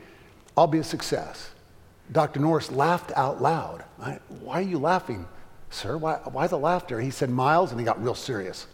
I'll 0.59 0.67
be 0.67 0.79
a 0.79 0.85
success. 0.85 1.53
Dr. 2.13 2.39
Norris 2.39 2.71
laughed 2.71 3.13
out 3.17 3.41
loud. 3.41 3.85
I, 3.99 4.19
Why 4.41 4.57
are 4.57 4.63
you 4.63 4.79
laughing? 4.79 5.27
Sir, 5.71 5.97
why, 5.97 6.21
why 6.25 6.47
the 6.49 6.59
laughter? 6.59 7.01
He 7.01 7.11
said, 7.11 7.31
Miles, 7.31 7.71
and 7.71 7.81
he 7.81 7.87
got 7.87 8.03
real 8.03 8.15
serious. 8.15 8.67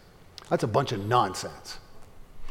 That's 0.49 0.65
a 0.65 0.69
bunch 0.69 0.91
of 0.91 1.07
nonsense. 1.07 1.79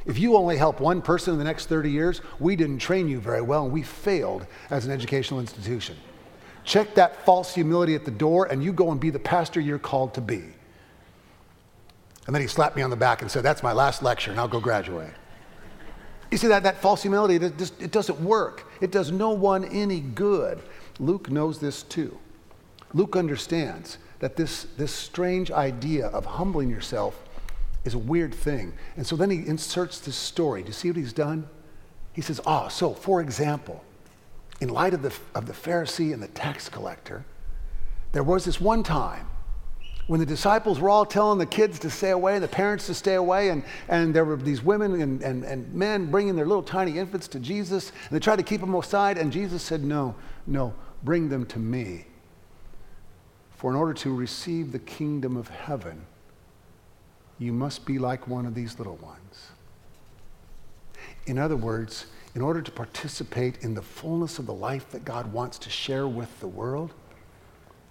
If 0.05 0.17
you 0.17 0.37
only 0.37 0.55
help 0.55 0.79
one 0.79 1.01
person 1.01 1.33
in 1.33 1.37
the 1.37 1.43
next 1.43 1.65
30 1.67 1.91
years, 1.91 2.21
we 2.39 2.55
didn't 2.55 2.79
train 2.79 3.09
you 3.09 3.19
very 3.19 3.41
well 3.41 3.65
and 3.65 3.73
we 3.73 3.83
failed 3.83 4.47
as 4.69 4.85
an 4.85 4.91
educational 4.91 5.41
institution. 5.41 5.97
Check 6.63 6.95
that 6.95 7.25
false 7.25 7.53
humility 7.53 7.95
at 7.95 8.05
the 8.05 8.11
door 8.11 8.45
and 8.45 8.63
you 8.63 8.71
go 8.73 8.91
and 8.91 8.99
be 8.99 9.09
the 9.09 9.19
pastor 9.19 9.59
you're 9.59 9.79
called 9.79 10.13
to 10.15 10.21
be. 10.21 10.43
And 12.27 12.35
then 12.35 12.41
he 12.41 12.47
slapped 12.47 12.75
me 12.75 12.81
on 12.81 12.89
the 12.89 12.95
back 12.95 13.21
and 13.21 13.31
said, 13.31 13.43
That's 13.43 13.63
my 13.63 13.73
last 13.73 14.03
lecture 14.03 14.31
and 14.31 14.39
I'll 14.39 14.47
go 14.47 14.59
graduate. 14.59 15.13
You 16.31 16.37
see 16.37 16.47
that, 16.47 16.63
that 16.63 16.77
false 16.77 17.01
humility, 17.01 17.35
it, 17.43 17.57
just, 17.57 17.81
it 17.81 17.91
doesn't 17.91 18.19
work. 18.19 18.71
It 18.81 18.91
does 18.91 19.11
no 19.11 19.31
one 19.31 19.65
any 19.65 19.99
good. 19.99 20.61
Luke 20.99 21.29
knows 21.29 21.59
this 21.59 21.81
too. 21.83 22.17
Luke 22.93 23.15
understands 23.15 23.97
that 24.19 24.35
this, 24.35 24.67
this 24.77 24.91
strange 24.91 25.49
idea 25.49 26.07
of 26.07 26.25
humbling 26.25 26.69
yourself 26.69 27.23
is 27.85 27.93
a 27.93 27.97
weird 27.97 28.33
thing. 28.33 28.73
And 28.97 29.07
so 29.07 29.15
then 29.15 29.29
he 29.29 29.47
inserts 29.47 29.99
this 29.99 30.15
story. 30.15 30.61
Do 30.61 30.67
you 30.67 30.73
see 30.73 30.89
what 30.89 30.97
he's 30.97 31.13
done? 31.13 31.47
He 32.13 32.21
says, 32.21 32.41
Ah, 32.45 32.67
so 32.67 32.93
for 32.93 33.21
example, 33.21 33.83
in 34.61 34.69
light 34.69 34.93
of 34.93 35.01
the, 35.01 35.13
of 35.35 35.45
the 35.45 35.53
Pharisee 35.53 36.13
and 36.13 36.21
the 36.21 36.27
tax 36.27 36.69
collector, 36.69 37.25
there 38.11 38.23
was 38.23 38.45
this 38.45 38.59
one 38.59 38.83
time 38.83 39.27
when 40.07 40.19
the 40.19 40.25
disciples 40.25 40.79
were 40.79 40.89
all 40.89 41.05
telling 41.05 41.37
the 41.37 41.45
kids 41.45 41.77
to 41.77 41.89
stay 41.89 42.09
away, 42.09 42.33
and 42.33 42.43
the 42.43 42.47
parents 42.47 42.87
to 42.87 42.95
stay 42.95 43.13
away, 43.13 43.49
and, 43.49 43.63
and 43.87 44.11
there 44.11 44.25
were 44.25 44.35
these 44.37 44.63
women 44.63 44.99
and, 44.99 45.21
and, 45.21 45.43
and 45.43 45.71
men 45.71 46.09
bringing 46.09 46.35
their 46.35 46.47
little 46.47 46.63
tiny 46.63 46.97
infants 46.97 47.27
to 47.27 47.39
Jesus, 47.39 47.91
and 47.91 48.09
they 48.09 48.19
tried 48.19 48.37
to 48.37 48.43
keep 48.43 48.59
them 48.59 48.73
aside, 48.73 49.19
and 49.19 49.31
Jesus 49.31 49.61
said, 49.61 49.83
No, 49.83 50.15
no, 50.47 50.73
bring 51.03 51.29
them 51.29 51.45
to 51.45 51.59
me. 51.59 52.05
For 53.51 53.69
in 53.69 53.77
order 53.77 53.93
to 53.93 54.15
receive 54.15 54.71
the 54.71 54.79
kingdom 54.79 55.37
of 55.37 55.47
heaven, 55.49 56.07
you 57.37 57.53
must 57.53 57.85
be 57.85 57.99
like 57.99 58.27
one 58.27 58.47
of 58.47 58.55
these 58.55 58.79
little 58.79 58.95
ones. 58.95 59.49
In 61.27 61.37
other 61.37 61.55
words, 61.55 62.07
in 62.39 62.45
order 62.45 62.61
to 62.61 62.71
participate 62.71 63.57
in 63.65 63.73
the 63.73 63.81
fullness 63.81 64.39
of 64.39 64.45
the 64.45 64.53
life 64.53 64.89
that 64.91 65.03
God 65.03 65.33
wants 65.33 65.57
to 65.57 65.69
share 65.69 66.07
with 66.07 66.39
the 66.39 66.47
world, 66.47 66.93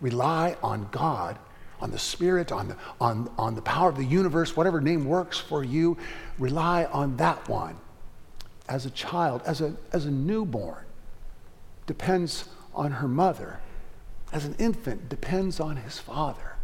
rely 0.00 0.56
on 0.62 0.88
God, 0.90 1.38
on 1.82 1.90
the 1.90 1.98
Spirit, 1.98 2.50
on 2.50 2.68
the, 2.68 2.76
on, 2.98 3.30
on 3.36 3.54
the 3.54 3.60
power 3.60 3.90
of 3.90 3.98
the 3.98 4.04
universe, 4.06 4.56
whatever 4.56 4.80
name 4.80 5.04
works 5.04 5.36
for 5.38 5.62
you. 5.62 5.98
Rely 6.38 6.86
on 6.86 7.18
that 7.18 7.46
one. 7.46 7.76
As 8.70 8.86
a 8.86 8.90
child, 8.90 9.42
as 9.44 9.60
a, 9.60 9.76
as 9.92 10.06
a 10.06 10.10
newborn, 10.10 10.86
depends 11.86 12.48
on 12.74 12.90
her 12.90 13.08
mother 13.08 13.60
as 14.32 14.46
an 14.46 14.54
infant 14.58 15.10
depends 15.10 15.60
on 15.60 15.76
his 15.76 15.98
father. 15.98 16.56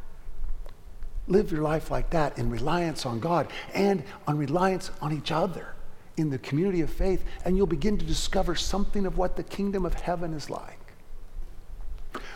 Live 1.29 1.53
your 1.53 1.61
life 1.61 1.91
like 1.91 2.09
that 2.11 2.39
in 2.39 2.49
reliance 2.49 3.05
on 3.05 3.21
God 3.21 3.47
and 3.75 4.05
on 4.27 4.39
reliance 4.39 4.91
on 5.03 5.13
each 5.13 5.31
other. 5.31 5.75
In 6.17 6.31
the 6.31 6.39
community 6.39 6.81
of 6.81 6.91
faith, 6.91 7.25
and 7.45 7.57
you'll 7.57 7.67
begin 7.67 7.99
to 7.99 8.05
discover 8.05 8.55
something 8.55 9.07
of 9.07 9.19
what 9.19 9.37
the 9.37 9.43
kingdom 9.43 9.85
of 9.85 9.95
heaven 9.95 10.33
is 10.33 10.49
like. 10.51 10.79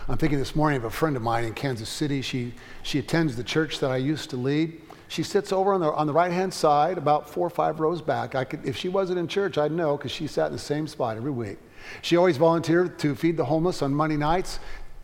I'm 0.08 0.16
thinking 0.16 0.38
this 0.38 0.56
morning 0.56 0.78
of 0.78 0.84
a 0.84 0.90
friend 0.90 1.16
of 1.16 1.22
mine 1.22 1.44
in 1.44 1.54
Kansas 1.54 1.88
City. 1.88 2.22
She, 2.22 2.54
she 2.82 2.98
attends 2.98 3.36
the 3.36 3.44
church 3.44 3.78
that 3.80 3.90
I 3.90 3.98
used 3.98 4.30
to 4.30 4.36
lead. 4.36 4.80
She 5.08 5.22
sits 5.22 5.52
over 5.52 5.72
on 5.72 5.80
the, 5.80 5.92
on 5.92 6.06
the 6.06 6.12
right 6.12 6.32
hand 6.32 6.52
side, 6.52 6.98
about 6.98 7.28
four 7.28 7.46
or 7.46 7.50
five 7.50 7.80
rows 7.80 8.02
back. 8.02 8.34
I 8.34 8.44
could, 8.44 8.64
if 8.66 8.76
she 8.76 8.88
wasn't 8.88 9.18
in 9.18 9.28
church, 9.28 9.56
I'd 9.56 9.72
know 9.72 9.96
because 9.96 10.10
she 10.10 10.26
sat 10.26 10.46
in 10.46 10.52
the 10.52 10.58
same 10.58 10.86
spot 10.86 11.16
every 11.16 11.30
week. 11.30 11.58
She 12.02 12.16
always 12.16 12.36
volunteered 12.36 12.98
to 12.98 13.14
feed 13.14 13.36
the 13.36 13.44
homeless 13.44 13.82
on 13.82 13.94
Monday 13.94 14.16
nights, 14.16 14.58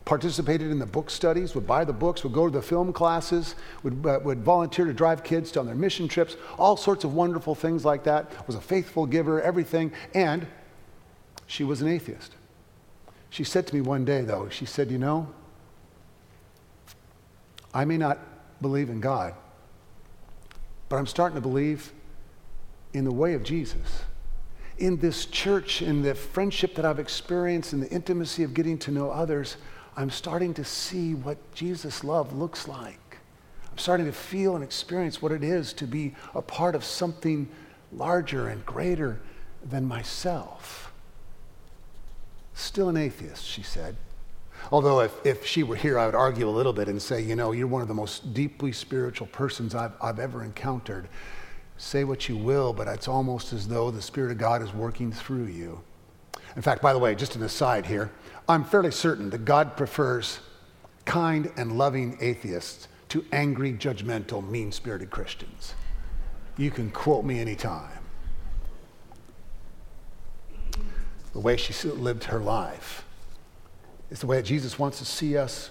participated 0.04 0.70
in 0.70 0.78
the 0.78 0.87
book 0.87 1.08
studies, 1.08 1.54
would 1.54 1.66
buy 1.66 1.84
the 1.84 1.92
books, 1.92 2.25
would 2.25 2.32
go 2.32 2.46
to 2.46 2.52
the 2.52 2.62
film 2.62 2.92
classes, 2.92 3.54
would, 3.82 4.04
uh, 4.04 4.20
would 4.23 4.42
volunteer 4.42 4.84
to 4.84 4.92
drive 4.92 5.25
kids 5.25 5.56
on 5.56 5.66
their 5.66 5.75
mission 5.75 6.08
trips, 6.08 6.37
all 6.58 6.76
sorts 6.76 7.04
of 7.04 7.14
wonderful 7.14 7.54
things 7.54 7.84
like 7.84 8.04
that. 8.04 8.30
Was 8.46 8.56
a 8.56 8.61
faithful 8.61 9.06
giver, 9.06 9.40
everything. 9.40 9.92
And 10.12 10.46
she 11.46 11.64
was 11.64 11.80
an 11.80 11.88
atheist. 11.88 12.34
She 13.30 13.44
said 13.44 13.66
to 13.66 13.75
me 13.75 13.80
one 13.80 14.04
day, 14.04 14.23
though, 14.23 14.49
she 14.50 14.66
said, 14.66 14.90
You 14.90 14.99
know, 14.99 15.28
I 17.73 17.84
may 17.84 17.96
not 17.96 18.18
believe 18.61 18.90
in 18.90 19.00
God, 19.00 19.34
but 20.88 20.96
I'm 20.96 21.06
starting 21.06 21.34
to 21.34 21.40
believe 21.40 21.92
in 22.92 23.04
the 23.04 23.12
way 23.12 23.34
of 23.34 23.42
Jesus. 23.42 24.02
In 24.78 24.99
this 24.99 25.26
church, 25.26 25.82
in 25.82 26.02
the 26.02 26.14
friendship 26.14 26.75
that 26.75 26.84
I've 26.84 26.99
experienced, 26.99 27.73
in 27.73 27.80
the 27.80 27.90
intimacy 27.90 28.42
of 28.42 28.54
getting 28.54 28.78
to 28.78 28.90
know 28.90 29.11
others, 29.11 29.56
I'm 29.97 30.11
starting 30.11 30.55
to 30.55 30.65
see 30.65 31.15
what 31.15 31.39
Jesus' 31.55 32.03
love 32.03 32.33
looks 32.33 32.67
like. 32.67 33.19
I'm 33.71 33.79
starting 33.79 34.07
to 34.07 34.13
feel 34.13 34.55
and 34.55 34.65
experience 34.65 35.23
what 35.23 35.33
it 35.33 35.45
is 35.45 35.73
to 35.75 35.87
be 35.87 36.15
a 36.35 36.43
part 36.43 36.75
of 36.75 36.85
something 36.85 37.49
larger 37.93 38.49
and 38.49 38.65
greater 38.67 39.21
than 39.65 39.85
myself. 39.85 40.93
Still 42.55 42.89
an 42.89 42.97
atheist, 42.97 43.45
she 43.45 43.63
said. 43.63 43.97
Although, 44.73 45.01
if, 45.01 45.27
if 45.27 45.45
she 45.45 45.63
were 45.63 45.77
here, 45.77 45.99
I 45.99 46.07
would 46.07 46.15
argue 46.15 46.49
a 46.49 46.51
little 46.51 46.73
bit 46.73 46.89
and 46.89 47.01
say, 47.01 47.21
you 47.21 47.37
know, 47.37 47.53
you're 47.53 47.67
one 47.67 47.83
of 47.83 47.89
the 47.89 47.95
most 47.95 48.33
deeply 48.33 48.73
spiritual 48.73 49.27
persons 49.27 49.75
I've, 49.75 49.93
I've 50.01 50.19
ever 50.19 50.43
encountered. 50.43 51.09
Say 51.77 52.05
what 52.05 52.29
you 52.29 52.37
will, 52.37 52.73
but 52.73 52.89
it's 52.89 53.09
almost 53.09 53.53
as 53.53 53.69
though 53.69 53.91
the 53.91 54.01
Spirit 54.01 54.31
of 54.33 54.39
God 54.39 54.63
is 54.63 54.73
working 54.73 55.13
through 55.13 55.47
you. 55.47 55.83
In 56.56 56.62
fact, 56.62 56.82
by 56.82 56.92
the 56.92 56.99
way, 56.99 57.14
just 57.14 57.37
an 57.37 57.42
aside 57.42 57.87
here, 57.87 58.11
I'm 58.49 58.64
fairly 58.64 58.90
certain 58.90 59.30
that 59.30 59.44
God 59.44 59.76
prefers 59.76 60.40
kind 61.04 61.50
and 61.56 61.76
loving 61.76 62.16
atheists 62.20 62.88
to 63.08 63.25
angry, 63.32 63.73
judgmental, 63.73 64.46
mean 64.49 64.73
spirited 64.73 65.11
Christians. 65.11 65.75
You 66.56 66.70
can 66.70 66.90
quote 66.90 67.25
me 67.25 67.40
anytime. 67.40 67.90
The 71.32 71.40
way 71.40 71.56
she 71.56 71.88
lived 71.88 72.25
her 72.25 72.38
life 72.38 73.04
is 74.11 74.20
the 74.20 74.26
way 74.26 74.37
that 74.37 74.44
Jesus 74.44 74.78
wants 74.78 74.99
to 74.99 75.04
see 75.04 75.37
us 75.37 75.70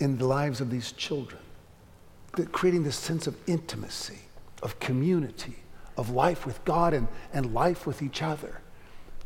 in 0.00 0.16
the 0.16 0.26
lives 0.26 0.62
of 0.62 0.70
these 0.70 0.92
children, 0.92 1.42
that 2.36 2.52
creating 2.52 2.84
this 2.84 2.96
sense 2.96 3.26
of 3.26 3.36
intimacy, 3.46 4.18
of 4.62 4.80
community, 4.80 5.56
of 5.98 6.10
life 6.10 6.46
with 6.46 6.64
God 6.64 6.94
and, 6.94 7.08
and 7.34 7.52
life 7.52 7.86
with 7.86 8.00
each 8.00 8.22
other. 8.22 8.62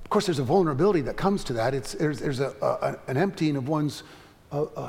Of 0.05 0.11
course, 0.11 0.27
there's 0.27 0.39
a 0.39 0.45
vulnerability 0.45 1.01
that 1.03 1.17
comes 1.17 1.43
to 1.45 1.53
that. 1.55 1.75
It's, 1.75 1.93
there's 1.93 2.21
there's 2.21 2.41
a, 2.41 2.55
a, 2.61 3.11
an 3.11 3.17
emptying 3.17 3.57
of 3.57 3.69
one's 3.69 4.03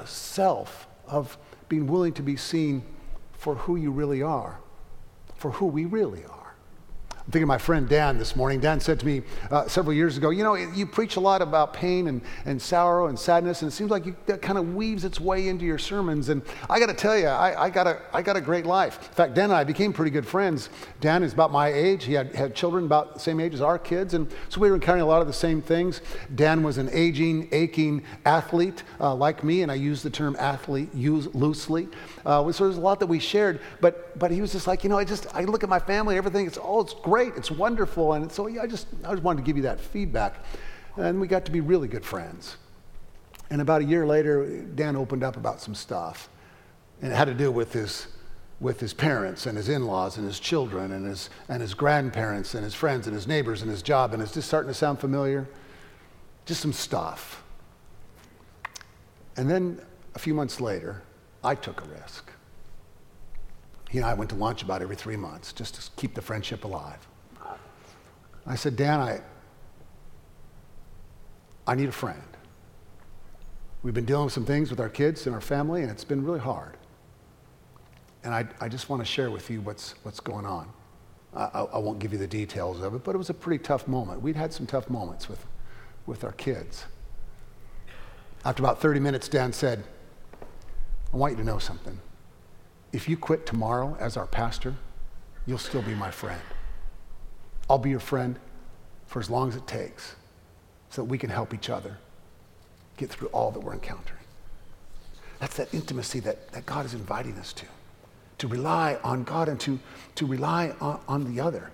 self, 0.06 0.88
of 1.08 1.38
being 1.70 1.88
willing 1.88 2.14
to 2.14 2.22
be 2.22 2.36
seen 2.36 2.84
for 3.34 3.56
who 3.56 3.76
you 3.76 3.92
really 3.92 4.22
are, 4.22 4.60
for 5.36 5.52
who 5.52 5.66
we 5.66 5.86
really 5.86 6.24
are. 6.26 6.35
I'm 7.26 7.32
thinking 7.32 7.44
of 7.44 7.48
my 7.48 7.58
friend 7.58 7.90
Dan 7.90 8.20
this 8.20 8.36
morning. 8.36 8.60
Dan 8.60 8.80
said 8.80 9.00
to 9.00 9.06
me 9.06 9.24
uh, 9.50 9.68
several 9.68 9.96
years 9.96 10.16
ago, 10.16 10.30
You 10.30 10.44
know, 10.44 10.54
you 10.54 10.86
preach 10.86 11.16
a 11.16 11.20
lot 11.20 11.42
about 11.42 11.74
pain 11.74 12.08
and, 12.08 12.22
and 12.46 12.62
sorrow 12.62 13.08
and 13.08 13.18
sadness, 13.18 13.64
and 13.64 13.72
it 13.72 13.74
seems 13.74 13.90
like 13.90 14.06
you, 14.06 14.16
that 14.28 14.44
kind 14.44 14.60
of 14.60 14.76
weaves 14.76 15.04
its 15.04 15.20
way 15.20 15.48
into 15.48 15.66
your 15.66 15.80
sermons. 15.80 16.30
And 16.30 16.44
I 16.70 16.80
got 16.80 16.86
to 16.90 16.94
tell 16.94 17.18
you, 17.18 17.26
I, 17.26 17.64
I, 17.64 17.70
got 17.72 17.88
a, 17.88 18.00
I 18.14 18.22
got 18.22 18.36
a 18.36 18.42
great 18.42 18.68
life. 18.68 19.00
In 19.02 19.16
fact, 19.16 19.34
Dan 19.34 19.46
and 19.46 19.54
I 19.54 19.64
became 19.64 19.92
pretty 19.92 20.12
good 20.12 20.28
friends. 20.28 20.70
Dan 21.02 21.24
is 21.24 21.34
about 21.34 21.52
my 21.52 21.70
age. 21.70 22.04
He 22.04 22.14
had, 22.14 22.36
had 22.36 22.54
children 22.54 22.86
about 22.86 23.16
the 23.16 23.20
same 23.20 23.40
age 23.40 23.56
as 23.56 23.62
our 23.62 23.80
kids, 23.80 24.14
and 24.14 24.32
so 24.50 24.62
we 24.62 24.70
were 24.70 24.76
encountering 24.76 25.02
a 25.02 25.08
lot 25.08 25.22
of 25.22 25.28
the 25.28 25.34
same 25.34 25.64
things. 25.64 26.02
Dan 26.36 26.62
was 26.62 26.78
an 26.78 26.90
aging, 26.92 27.50
aching 27.52 28.04
athlete 28.26 28.84
uh, 29.00 29.16
like 29.16 29.44
me, 29.44 29.64
and 29.64 29.72
I 29.72 29.76
use 29.76 30.04
the 30.04 30.12
term 30.12 30.36
athlete 30.38 30.94
use 30.94 31.34
loosely. 31.34 31.88
Uh, 32.24 32.52
so 32.52 32.66
there's 32.66 32.78
a 32.78 32.82
lot 32.82 33.00
that 33.00 33.08
we 33.08 33.18
shared, 33.18 33.62
but, 33.82 34.18
but 34.20 34.30
he 34.30 34.42
was 34.42 34.52
just 34.52 34.68
like, 34.68 34.84
You 34.84 34.92
know, 34.92 35.00
I 35.00 35.06
just, 35.06 35.26
I 35.34 35.42
look 35.46 35.64
at 35.64 35.70
my 35.70 35.80
family, 35.80 36.18
everything, 36.18 36.46
it's, 36.46 36.60
oh, 36.62 36.82
it's 36.82 36.94
great 36.94 37.15
great, 37.16 37.38
it's 37.38 37.50
wonderful. 37.50 38.12
And 38.12 38.30
so 38.30 38.48
yeah, 38.48 38.62
I 38.62 38.68
just, 38.68 38.88
I 39.06 39.12
just 39.12 39.24
wanted 39.24 39.38
to 39.38 39.46
give 39.46 39.56
you 39.56 39.64
that 39.64 39.80
feedback. 39.80 40.44
And 40.98 41.18
we 41.22 41.28
got 41.28 41.46
to 41.46 41.52
be 41.52 41.62
really 41.62 41.88
good 41.88 42.04
friends. 42.04 42.58
And 43.50 43.62
about 43.62 43.80
a 43.80 43.86
year 43.86 44.06
later, 44.06 44.64
Dan 44.76 44.98
opened 44.98 45.24
up 45.24 45.38
about 45.38 45.62
some 45.62 45.74
stuff. 45.74 46.28
And 47.02 47.14
it 47.14 47.16
had 47.16 47.30
to 47.30 47.34
do 47.34 47.54
with 47.54 47.72
his, 47.72 48.08
with 48.60 48.82
his 48.82 48.94
parents 48.94 49.46
and 49.46 49.56
his 49.56 49.70
in-laws 49.70 50.18
and 50.18 50.28
his 50.28 50.42
children 50.42 50.92
and 50.92 51.06
his, 51.06 51.30
and 51.48 51.62
his 51.62 51.74
grandparents 51.74 52.54
and 52.54 52.66
his 52.66 52.74
friends 52.74 53.08
and 53.08 53.16
his 53.16 53.28
neighbors 53.28 53.62
and 53.62 53.72
his 53.72 53.82
job. 53.82 54.14
And 54.14 54.22
it's 54.22 54.34
just 54.34 54.50
starting 54.50 54.70
to 54.70 54.74
sound 54.74 55.00
familiar. 55.00 55.48
Just 56.46 56.60
some 56.60 56.74
stuff. 56.74 57.42
And 59.38 59.50
then 59.50 59.80
a 60.16 60.20
few 60.20 60.34
months 60.34 60.60
later, 60.60 61.02
I 61.46 61.56
took 61.56 61.82
a 61.82 61.88
risk. 61.88 62.30
He 63.96 64.00
and 64.00 64.06
I 64.06 64.14
went 64.14 64.30
to 64.32 64.36
lunch 64.36 64.62
about 64.62 64.82
every 64.82 64.98
three 64.98 65.16
months 65.16 65.54
just 65.54 65.76
to 65.76 65.92
keep 65.96 66.16
the 66.16 66.22
friendship 66.22 66.66
alive. 66.66 67.08
I 68.46 68.56
said, 68.56 68.76
Dan, 68.76 69.00
I, 69.00 69.22
I 71.66 71.76
need 71.76 71.88
a 71.88 71.94
friend. 71.94 72.22
We've 73.84 73.94
been 73.94 74.04
dealing 74.04 74.26
with 74.26 74.34
some 74.34 74.44
things 74.44 74.70
with 74.70 74.82
our 74.82 74.90
kids 74.90 75.28
and 75.28 75.34
our 75.34 75.40
family, 75.40 75.82
and 75.82 75.90
it's 75.90 76.04
been 76.04 76.26
really 76.26 76.42
hard. 76.42 76.76
And 78.26 78.34
I, 78.34 78.46
I 78.60 78.68
just 78.68 78.90
want 78.90 79.02
to 79.02 79.06
share 79.06 79.32
with 79.32 79.50
you 79.50 79.62
what's, 79.62 79.96
what's 80.04 80.20
going 80.20 80.46
on. 80.46 80.68
I, 81.34 81.62
I 81.62 81.78
won't 81.78 82.00
give 82.00 82.12
you 82.12 82.20
the 82.20 82.28
details 82.28 82.82
of 82.82 82.96
it, 82.96 83.06
but 83.06 83.16
it 83.16 83.18
was 83.18 83.30
a 83.30 83.34
pretty 83.34 83.64
tough 83.64 83.88
moment. 83.88 84.22
We'd 84.22 84.36
had 84.36 84.52
some 84.52 84.66
tough 84.68 84.90
moments 84.90 85.30
with, 85.30 85.46
with 86.06 86.26
our 86.26 86.34
kids. 86.34 86.84
After 88.44 88.62
about 88.62 88.82
30 88.82 89.00
minutes, 89.00 89.30
Dan 89.30 89.54
said, 89.54 89.86
I 91.14 91.16
want 91.16 91.32
you 91.32 91.38
to 91.38 91.46
know 91.46 91.60
something 91.60 91.98
if 92.96 93.10
you 93.10 93.18
quit 93.18 93.46
tomorrow 93.46 93.98
as 94.00 94.16
our 94.16 94.26
pastor, 94.26 94.74
you'll 95.46 95.58
still 95.58 95.82
be 95.82 95.94
my 95.94 96.10
friend. 96.10 96.40
I'll 97.70 97.78
be 97.78 97.90
your 97.90 98.00
friend 98.00 98.40
for 99.06 99.20
as 99.20 99.30
long 99.30 99.50
as 99.50 99.58
it 99.58 99.68
takes 99.68 100.16
so 100.90 101.02
that 101.02 101.10
we 101.10 101.18
can 101.18 101.30
help 101.30 101.54
each 101.54 101.70
other 101.70 101.98
get 102.96 103.10
through 103.10 103.28
all 103.28 103.52
that 103.52 103.60
we're 103.60 103.74
encountering. 103.74 104.22
That's 105.40 105.58
that 105.58 105.74
intimacy 105.74 106.22
that, 106.22 106.54
that 106.54 106.66
God 106.66 106.86
is 106.86 106.94
inviting 106.94 107.34
us 107.34 107.52
to, 107.54 107.66
to 108.38 108.48
rely 108.48 108.98
on 109.04 109.26
God 109.26 109.50
and 109.50 109.60
to, 109.60 109.78
to 110.16 110.26
rely 110.26 110.74
on, 110.80 111.02
on 111.10 111.36
the 111.36 111.42
other. 111.42 111.72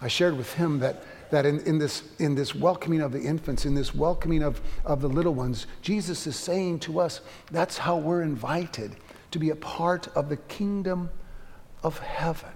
I 0.00 0.08
shared 0.08 0.38
with 0.38 0.54
him 0.54 0.78
that, 0.78 1.04
that 1.30 1.44
in, 1.44 1.60
in, 1.66 1.78
this, 1.78 2.04
in 2.18 2.34
this 2.34 2.54
welcoming 2.54 3.02
of 3.02 3.12
the 3.12 3.20
infants, 3.20 3.66
in 3.66 3.74
this 3.74 3.94
welcoming 3.94 4.42
of, 4.42 4.62
of 4.86 5.02
the 5.02 5.08
little 5.08 5.34
ones, 5.34 5.66
Jesus 5.82 6.26
is 6.26 6.36
saying 6.36 6.78
to 6.80 6.98
us 6.98 7.20
that's 7.50 7.76
how 7.76 7.98
we're 7.98 8.22
invited 8.22 8.96
to 9.30 9.38
be 9.38 9.50
a 9.50 9.56
part 9.56 10.08
of 10.08 10.28
the 10.28 10.36
kingdom 10.36 11.10
of 11.82 11.98
heaven. 11.98 12.50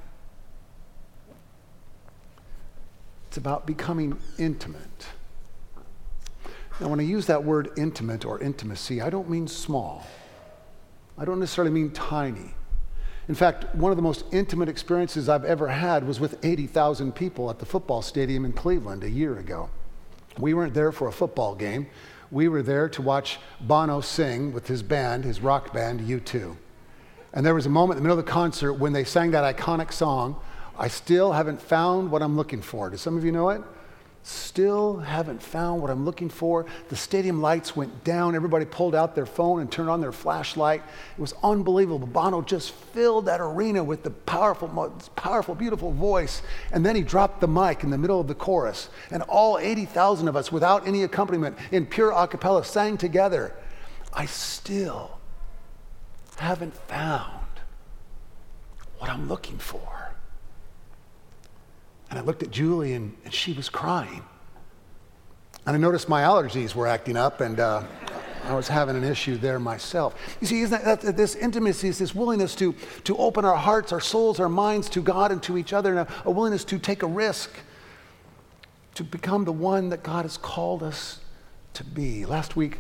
It's 3.29 3.37
about 3.37 3.67
becoming 3.67 4.19
intimate. 4.39 5.09
Now, 6.81 6.89
when 6.89 7.01
I 7.01 7.05
use 7.05 7.27
that 7.27 7.45
word 7.45 7.71
intimate 7.77 8.25
or 8.25 8.41
intimacy, 8.41 9.01
I 9.01 9.11
don't 9.11 9.29
mean 9.29 9.47
small. 9.47 10.07
I 11.17 11.25
don't 11.25 11.39
necessarily 11.39 11.73
mean 11.73 11.91
tiny. 11.93 12.55
In 13.29 13.35
fact, 13.35 13.75
one 13.75 13.91
of 13.91 13.97
the 13.97 14.03
most 14.03 14.25
intimate 14.33 14.69
experiences 14.69 15.29
I've 15.29 15.45
ever 15.45 15.69
had 15.69 16.07
was 16.07 16.21
with 16.21 16.45
80,000 16.45 17.15
people 17.15 17.49
at 17.49 17.59
the 17.59 17.67
football 17.67 18.03
stadium 18.03 18.45
in 18.45 18.53
Cleveland 18.53 19.03
a 19.03 19.11
year 19.11 19.39
ago. 19.39 19.71
We 20.39 20.53
weren't 20.53 20.75
there 20.75 20.93
for 20.93 21.09
a 21.09 21.13
football 21.13 21.55
game. 21.55 21.87
We 22.31 22.49
were 22.49 22.63
there 22.63 22.89
to 22.89 23.03
watch 23.03 23.39
Bono 23.61 24.01
sing 24.01 24.53
with 24.53 24.67
his 24.67 24.83
band, 24.83 25.25
his 25.25 25.41
rock 25.41 25.73
band, 25.73 26.01
U2. 26.01 26.57
And 27.35 27.45
there 27.45 27.55
was 27.55 27.67
a 27.67 27.71
moment 27.71 27.99
in 27.99 28.03
the 28.03 28.09
middle 28.09 28.19
of 28.19 28.25
the 28.25 28.31
concert 28.33 28.75
when 28.75 28.93
they 28.93 29.05
sang 29.05 29.33
that 29.33 29.57
iconic 29.57 29.93
song, 29.93 30.41
I 30.79 30.89
Still 30.89 31.33
Haven't 31.33 31.61
Found 31.63 32.11
What 32.11 32.23
I'm 32.23 32.37
Looking 32.37 32.63
For. 32.63 32.89
Do 32.89 32.97
some 32.97 33.17
of 33.17 33.25
you 33.25 33.33
know 33.33 33.51
it? 33.51 33.61
Still 34.23 35.01
haven't 35.01 35.43
found 35.43 35.83
what 35.83 35.91
I'm 35.91 36.07
looking 36.07 36.31
for. 36.31 36.65
The 36.89 36.97
stadium 36.97 37.43
lights 37.43 37.77
went 37.77 38.05
down. 38.05 38.35
Everybody 38.35 38.65
pulled 38.65 38.95
out 38.95 39.15
their 39.15 39.27
phone 39.27 39.61
and 39.61 39.71
turned 39.71 39.91
on 39.91 40.01
their 40.01 40.13
flashlight. 40.13 40.83
It 41.19 41.21
was 41.21 41.35
unbelievable. 41.43 42.07
Bono 42.07 42.41
just 42.41 42.71
filled 42.71 43.27
that 43.27 43.43
arena 43.43 43.85
with 43.85 44.03
the 44.03 44.11
powerful, 44.11 44.69
powerful, 45.15 45.55
beautiful 45.55 45.93
voice. 45.93 46.41
And 46.73 46.87
then 46.87 46.97
he 46.97 47.03
dropped 47.03 47.43
the 47.43 47.49
mic 47.49 47.85
in 47.85 47.91
the 47.91 47.99
middle 47.99 48.19
of 48.19 48.27
the 48.27 48.35
chorus. 48.35 48.89
And 49.11 49.23
all 49.25 49.59
80,000 49.59 50.27
of 50.27 50.37
us, 50.37 50.51
without 50.51 50.89
any 50.89 51.03
accompaniment, 51.03 51.59
in 51.71 51.85
pure 51.85 52.11
a 52.11 52.27
cappella, 52.27 52.65
sang 52.65 52.97
together. 52.97 53.55
I 54.15 54.25
still 54.25 55.19
haven't 56.45 56.75
found 56.89 57.31
what 58.99 59.11
I'm 59.11 59.29
looking 59.29 59.59
for. 59.59 60.13
And 62.11 62.19
I 62.19 62.23
looked 62.23 62.43
at 62.43 62.51
Julie, 62.51 62.93
and, 62.93 63.17
and 63.25 63.33
she 63.33 63.53
was 63.53 63.69
crying. 63.69 64.23
And 65.67 65.75
I 65.75 65.79
noticed 65.79 66.09
my 66.09 66.23
allergies 66.23 66.75
were 66.75 66.87
acting 66.87 67.17
up, 67.17 67.41
and 67.41 67.59
uh, 67.59 67.83
I 68.45 68.55
was 68.55 68.69
having 68.69 68.95
an 68.95 69.05
issue 69.05 69.37
there 69.37 69.59
myself. 69.59 70.15
You 70.41 70.47
see, 70.47 70.61
isn't 70.61 70.85
that, 70.85 71.01
that 71.01 71.17
this 71.17 71.35
intimacy 71.35 71.89
is 71.89 71.99
this 71.99 72.15
willingness 72.15 72.55
to, 72.57 72.75
to 73.05 73.17
open 73.17 73.45
our 73.45 73.57
hearts, 73.57 73.93
our 73.93 74.01
souls, 74.01 74.39
our 74.39 74.49
minds 74.49 74.91
to 74.91 75.01
God 75.01 75.33
and 75.33 75.43
to 75.45 75.57
each 75.57 75.73
other, 75.73 75.91
and 75.91 76.01
a, 76.01 76.09
a 76.27 76.31
willingness 76.31 76.65
to 76.67 76.79
take 76.79 77.03
a 77.03 77.07
risk, 77.07 77.51
to 78.95 79.03
become 79.03 79.45
the 79.45 79.53
one 79.53 79.89
that 79.89 80.03
God 80.03 80.25
has 80.25 80.37
called 80.37 80.83
us 80.83 81.21
to 81.73 81.85
be. 81.85 82.27
Last 82.27 82.55
week, 82.55 82.79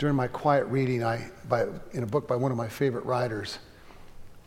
during 0.00 0.16
my 0.16 0.26
quiet 0.26 0.64
reading, 0.64 1.04
I, 1.04 1.30
by, 1.46 1.66
in 1.92 2.02
a 2.02 2.06
book 2.06 2.26
by 2.26 2.34
one 2.34 2.50
of 2.50 2.56
my 2.56 2.68
favorite 2.68 3.04
writers, 3.04 3.58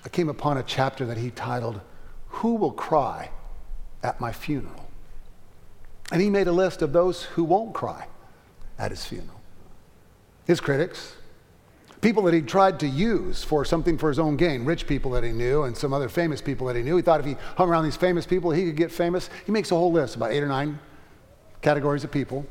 I 0.03 0.09
came 0.09 0.27
upon 0.27 0.57
a 0.57 0.63
chapter 0.63 1.05
that 1.05 1.17
he 1.17 1.29
titled, 1.29 1.79
Who 2.27 2.55
Will 2.55 2.71
Cry 2.71 3.29
at 4.01 4.19
My 4.19 4.31
Funeral? 4.31 4.89
And 6.11 6.19
he 6.19 6.31
made 6.31 6.47
a 6.47 6.51
list 6.51 6.81
of 6.81 6.91
those 6.91 7.21
who 7.21 7.43
won't 7.43 7.71
cry 7.75 8.07
at 8.79 8.89
his 8.89 9.05
funeral. 9.05 9.39
His 10.47 10.59
critics, 10.59 11.13
people 12.01 12.23
that 12.23 12.33
he 12.33 12.41
tried 12.41 12.79
to 12.79 12.87
use 12.87 13.43
for 13.43 13.63
something 13.63 13.99
for 13.99 14.09
his 14.09 14.17
own 14.17 14.37
gain, 14.37 14.65
rich 14.65 14.87
people 14.87 15.11
that 15.11 15.23
he 15.23 15.31
knew 15.31 15.63
and 15.63 15.77
some 15.77 15.93
other 15.93 16.09
famous 16.09 16.41
people 16.41 16.65
that 16.65 16.75
he 16.75 16.81
knew. 16.81 16.95
He 16.95 17.03
thought 17.03 17.19
if 17.19 17.27
he 17.27 17.35
hung 17.57 17.69
around 17.69 17.83
these 17.83 17.95
famous 17.95 18.25
people, 18.25 18.49
he 18.49 18.65
could 18.65 18.75
get 18.75 18.91
famous. 18.91 19.29
He 19.45 19.51
makes 19.51 19.69
a 19.69 19.75
whole 19.75 19.91
list, 19.91 20.15
about 20.15 20.31
eight 20.31 20.41
or 20.41 20.47
nine 20.47 20.79
categories 21.61 22.03
of 22.03 22.09
people. 22.09 22.43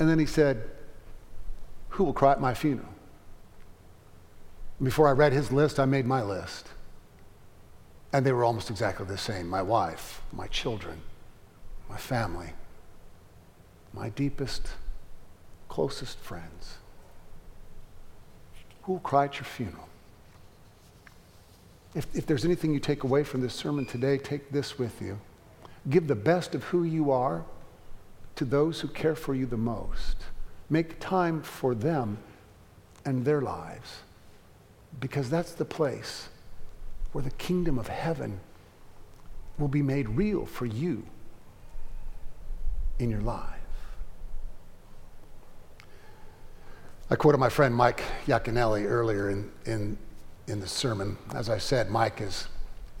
And 0.00 0.08
then 0.08 0.18
he 0.18 0.24
said, 0.24 0.70
Who 1.98 2.04
will 2.04 2.12
cry 2.12 2.30
at 2.30 2.40
my 2.40 2.54
funeral? 2.54 2.88
Before 4.80 5.08
I 5.08 5.10
read 5.10 5.32
his 5.32 5.50
list, 5.50 5.80
I 5.80 5.84
made 5.84 6.06
my 6.06 6.22
list. 6.22 6.68
And 8.12 8.24
they 8.24 8.30
were 8.30 8.44
almost 8.44 8.70
exactly 8.70 9.04
the 9.04 9.18
same 9.18 9.48
my 9.48 9.62
wife, 9.62 10.22
my 10.32 10.46
children, 10.46 11.00
my 11.88 11.96
family, 11.96 12.50
my 13.92 14.10
deepest, 14.10 14.68
closest 15.68 16.20
friends. 16.20 16.76
Who 18.82 18.92
will 18.92 19.00
cry 19.00 19.24
at 19.24 19.34
your 19.34 19.44
funeral? 19.46 19.88
If, 21.96 22.14
if 22.14 22.26
there's 22.26 22.44
anything 22.44 22.72
you 22.72 22.78
take 22.78 23.02
away 23.02 23.24
from 23.24 23.40
this 23.40 23.54
sermon 23.54 23.86
today, 23.86 24.18
take 24.18 24.52
this 24.52 24.78
with 24.78 25.02
you. 25.02 25.18
Give 25.90 26.06
the 26.06 26.14
best 26.14 26.54
of 26.54 26.62
who 26.62 26.84
you 26.84 27.10
are 27.10 27.44
to 28.36 28.44
those 28.44 28.82
who 28.82 28.86
care 28.86 29.16
for 29.16 29.34
you 29.34 29.46
the 29.46 29.56
most. 29.56 30.18
Make 30.70 31.00
time 31.00 31.42
for 31.42 31.74
them 31.74 32.18
and 33.04 33.24
their 33.24 33.40
lives 33.40 34.02
because 35.00 35.30
that's 35.30 35.52
the 35.52 35.64
place 35.64 36.28
where 37.12 37.24
the 37.24 37.30
kingdom 37.32 37.78
of 37.78 37.88
heaven 37.88 38.40
will 39.58 39.68
be 39.68 39.82
made 39.82 40.08
real 40.10 40.46
for 40.46 40.66
you 40.66 41.04
in 42.98 43.10
your 43.10 43.20
life. 43.20 43.54
I 47.10 47.16
quoted 47.16 47.38
my 47.38 47.48
friend 47.48 47.74
Mike 47.74 48.02
Yaconelli 48.26 48.84
earlier 48.84 49.30
in, 49.30 49.50
in, 49.64 49.96
in 50.46 50.60
the 50.60 50.66
sermon. 50.66 51.16
As 51.34 51.48
I 51.48 51.56
said, 51.56 51.90
Mike 51.90 52.20
is 52.20 52.48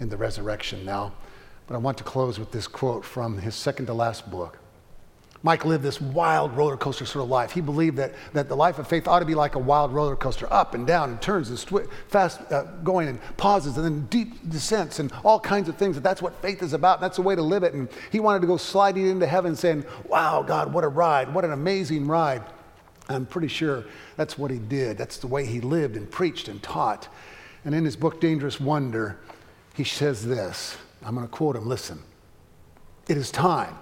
in 0.00 0.08
the 0.08 0.16
resurrection 0.16 0.84
now. 0.84 1.12
But 1.66 1.74
I 1.74 1.78
want 1.78 1.98
to 1.98 2.04
close 2.04 2.38
with 2.38 2.50
this 2.50 2.66
quote 2.66 3.04
from 3.04 3.36
his 3.36 3.54
second 3.54 3.86
to 3.86 3.92
last 3.92 4.30
book. 4.30 4.58
Mike 5.44 5.64
lived 5.64 5.84
this 5.84 6.00
wild 6.00 6.56
roller 6.56 6.76
coaster 6.76 7.06
sort 7.06 7.22
of 7.22 7.30
life. 7.30 7.52
He 7.52 7.60
believed 7.60 7.96
that, 7.98 8.12
that 8.32 8.48
the 8.48 8.56
life 8.56 8.80
of 8.80 8.88
faith 8.88 9.06
ought 9.06 9.20
to 9.20 9.24
be 9.24 9.36
like 9.36 9.54
a 9.54 9.58
wild 9.58 9.92
roller 9.92 10.16
coaster, 10.16 10.52
up 10.52 10.74
and 10.74 10.84
down 10.84 11.10
and 11.10 11.22
turns 11.22 11.48
and 11.50 11.88
fast 12.08 12.40
uh, 12.50 12.64
going 12.82 13.06
and 13.06 13.20
pauses 13.36 13.76
and 13.76 13.84
then 13.84 14.06
deep 14.06 14.50
descents 14.50 14.98
and 14.98 15.12
all 15.24 15.38
kinds 15.38 15.68
of 15.68 15.76
things. 15.76 15.94
That 15.94 16.02
that's 16.02 16.20
what 16.20 16.34
faith 16.42 16.60
is 16.62 16.72
about. 16.72 17.00
That's 17.00 17.16
the 17.16 17.22
way 17.22 17.36
to 17.36 17.42
live 17.42 17.62
it. 17.62 17.72
And 17.72 17.88
he 18.10 18.18
wanted 18.18 18.40
to 18.40 18.48
go 18.48 18.56
sliding 18.56 19.06
into 19.06 19.26
heaven 19.26 19.54
saying, 19.54 19.84
Wow, 20.06 20.42
God, 20.42 20.72
what 20.72 20.82
a 20.82 20.88
ride. 20.88 21.32
What 21.32 21.44
an 21.44 21.52
amazing 21.52 22.08
ride. 22.08 22.42
I'm 23.08 23.24
pretty 23.24 23.48
sure 23.48 23.84
that's 24.16 24.36
what 24.36 24.50
he 24.50 24.58
did. 24.58 24.98
That's 24.98 25.18
the 25.18 25.28
way 25.28 25.46
he 25.46 25.60
lived 25.60 25.96
and 25.96 26.10
preached 26.10 26.48
and 26.48 26.60
taught. 26.62 27.08
And 27.64 27.74
in 27.74 27.84
his 27.84 27.96
book, 27.96 28.20
Dangerous 28.20 28.58
Wonder, 28.58 29.18
he 29.74 29.84
says 29.84 30.26
this. 30.26 30.76
I'm 31.04 31.14
going 31.14 31.26
to 31.26 31.32
quote 31.32 31.54
him. 31.54 31.68
Listen. 31.68 32.02
It 33.06 33.16
is 33.16 33.30
time 33.30 33.78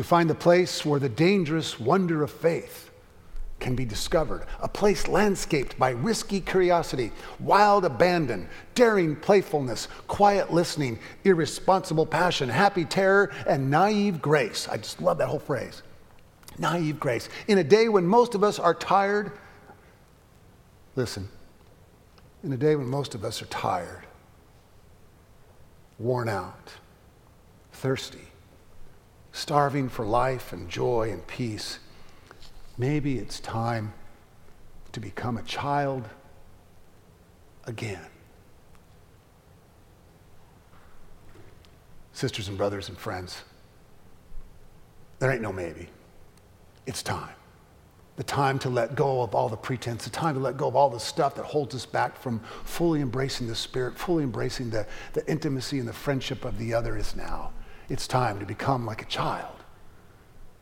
to 0.00 0.04
find 0.04 0.30
the 0.30 0.34
place 0.34 0.82
where 0.82 0.98
the 0.98 1.10
dangerous 1.10 1.78
wonder 1.78 2.22
of 2.22 2.30
faith 2.30 2.88
can 3.58 3.74
be 3.74 3.84
discovered, 3.84 4.46
a 4.62 4.66
place 4.66 5.06
landscaped 5.06 5.78
by 5.78 5.90
risky 5.90 6.40
curiosity, 6.40 7.12
wild 7.38 7.84
abandon, 7.84 8.48
daring 8.74 9.14
playfulness, 9.14 9.88
quiet 10.08 10.50
listening, 10.50 10.98
irresponsible 11.24 12.06
passion, 12.06 12.48
happy 12.48 12.86
terror, 12.86 13.30
and 13.46 13.70
naive 13.70 14.22
grace. 14.22 14.66
I 14.68 14.78
just 14.78 15.02
love 15.02 15.18
that 15.18 15.26
whole 15.26 15.38
phrase. 15.38 15.82
Naive 16.56 16.98
grace. 16.98 17.28
In 17.46 17.58
a 17.58 17.64
day 17.64 17.90
when 17.90 18.06
most 18.06 18.34
of 18.34 18.42
us 18.42 18.58
are 18.58 18.72
tired, 18.72 19.32
listen, 20.96 21.28
in 22.42 22.54
a 22.54 22.56
day 22.56 22.74
when 22.74 22.86
most 22.86 23.14
of 23.14 23.22
us 23.22 23.42
are 23.42 23.46
tired, 23.46 24.06
worn 25.98 26.30
out, 26.30 26.70
thirsty, 27.72 28.29
starving 29.32 29.88
for 29.88 30.04
life 30.04 30.52
and 30.52 30.68
joy 30.68 31.10
and 31.10 31.26
peace, 31.26 31.78
maybe 32.76 33.18
it's 33.18 33.40
time 33.40 33.92
to 34.92 35.00
become 35.00 35.36
a 35.36 35.42
child 35.42 36.08
again. 37.64 38.06
Sisters 42.12 42.48
and 42.48 42.58
brothers 42.58 42.88
and 42.88 42.98
friends, 42.98 43.42
there 45.20 45.30
ain't 45.30 45.42
no 45.42 45.52
maybe. 45.52 45.88
It's 46.86 47.02
time. 47.02 47.34
The 48.16 48.24
time 48.24 48.58
to 48.60 48.68
let 48.68 48.96
go 48.96 49.22
of 49.22 49.34
all 49.34 49.48
the 49.48 49.56
pretense, 49.56 50.04
the 50.04 50.10
time 50.10 50.34
to 50.34 50.40
let 50.40 50.56
go 50.56 50.66
of 50.66 50.76
all 50.76 50.90
the 50.90 51.00
stuff 51.00 51.34
that 51.36 51.44
holds 51.44 51.74
us 51.74 51.86
back 51.86 52.18
from 52.18 52.40
fully 52.64 53.00
embracing 53.00 53.46
the 53.46 53.54
Spirit, 53.54 53.96
fully 53.96 54.24
embracing 54.24 54.68
the, 54.70 54.86
the 55.14 55.26
intimacy 55.30 55.78
and 55.78 55.88
the 55.88 55.92
friendship 55.92 56.44
of 56.44 56.58
the 56.58 56.74
other 56.74 56.98
is 56.98 57.16
now. 57.16 57.52
It's 57.90 58.06
time 58.06 58.38
to 58.38 58.46
become 58.46 58.86
like 58.86 59.02
a 59.02 59.06
child 59.06 59.64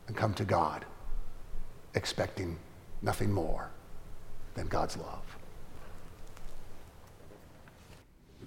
and 0.07 0.17
come 0.17 0.33
to 0.33 0.43
God 0.43 0.83
expecting 1.93 2.57
nothing 3.03 3.31
more 3.31 3.69
than 4.55 4.65
God's 4.65 4.97
love. 4.97 5.37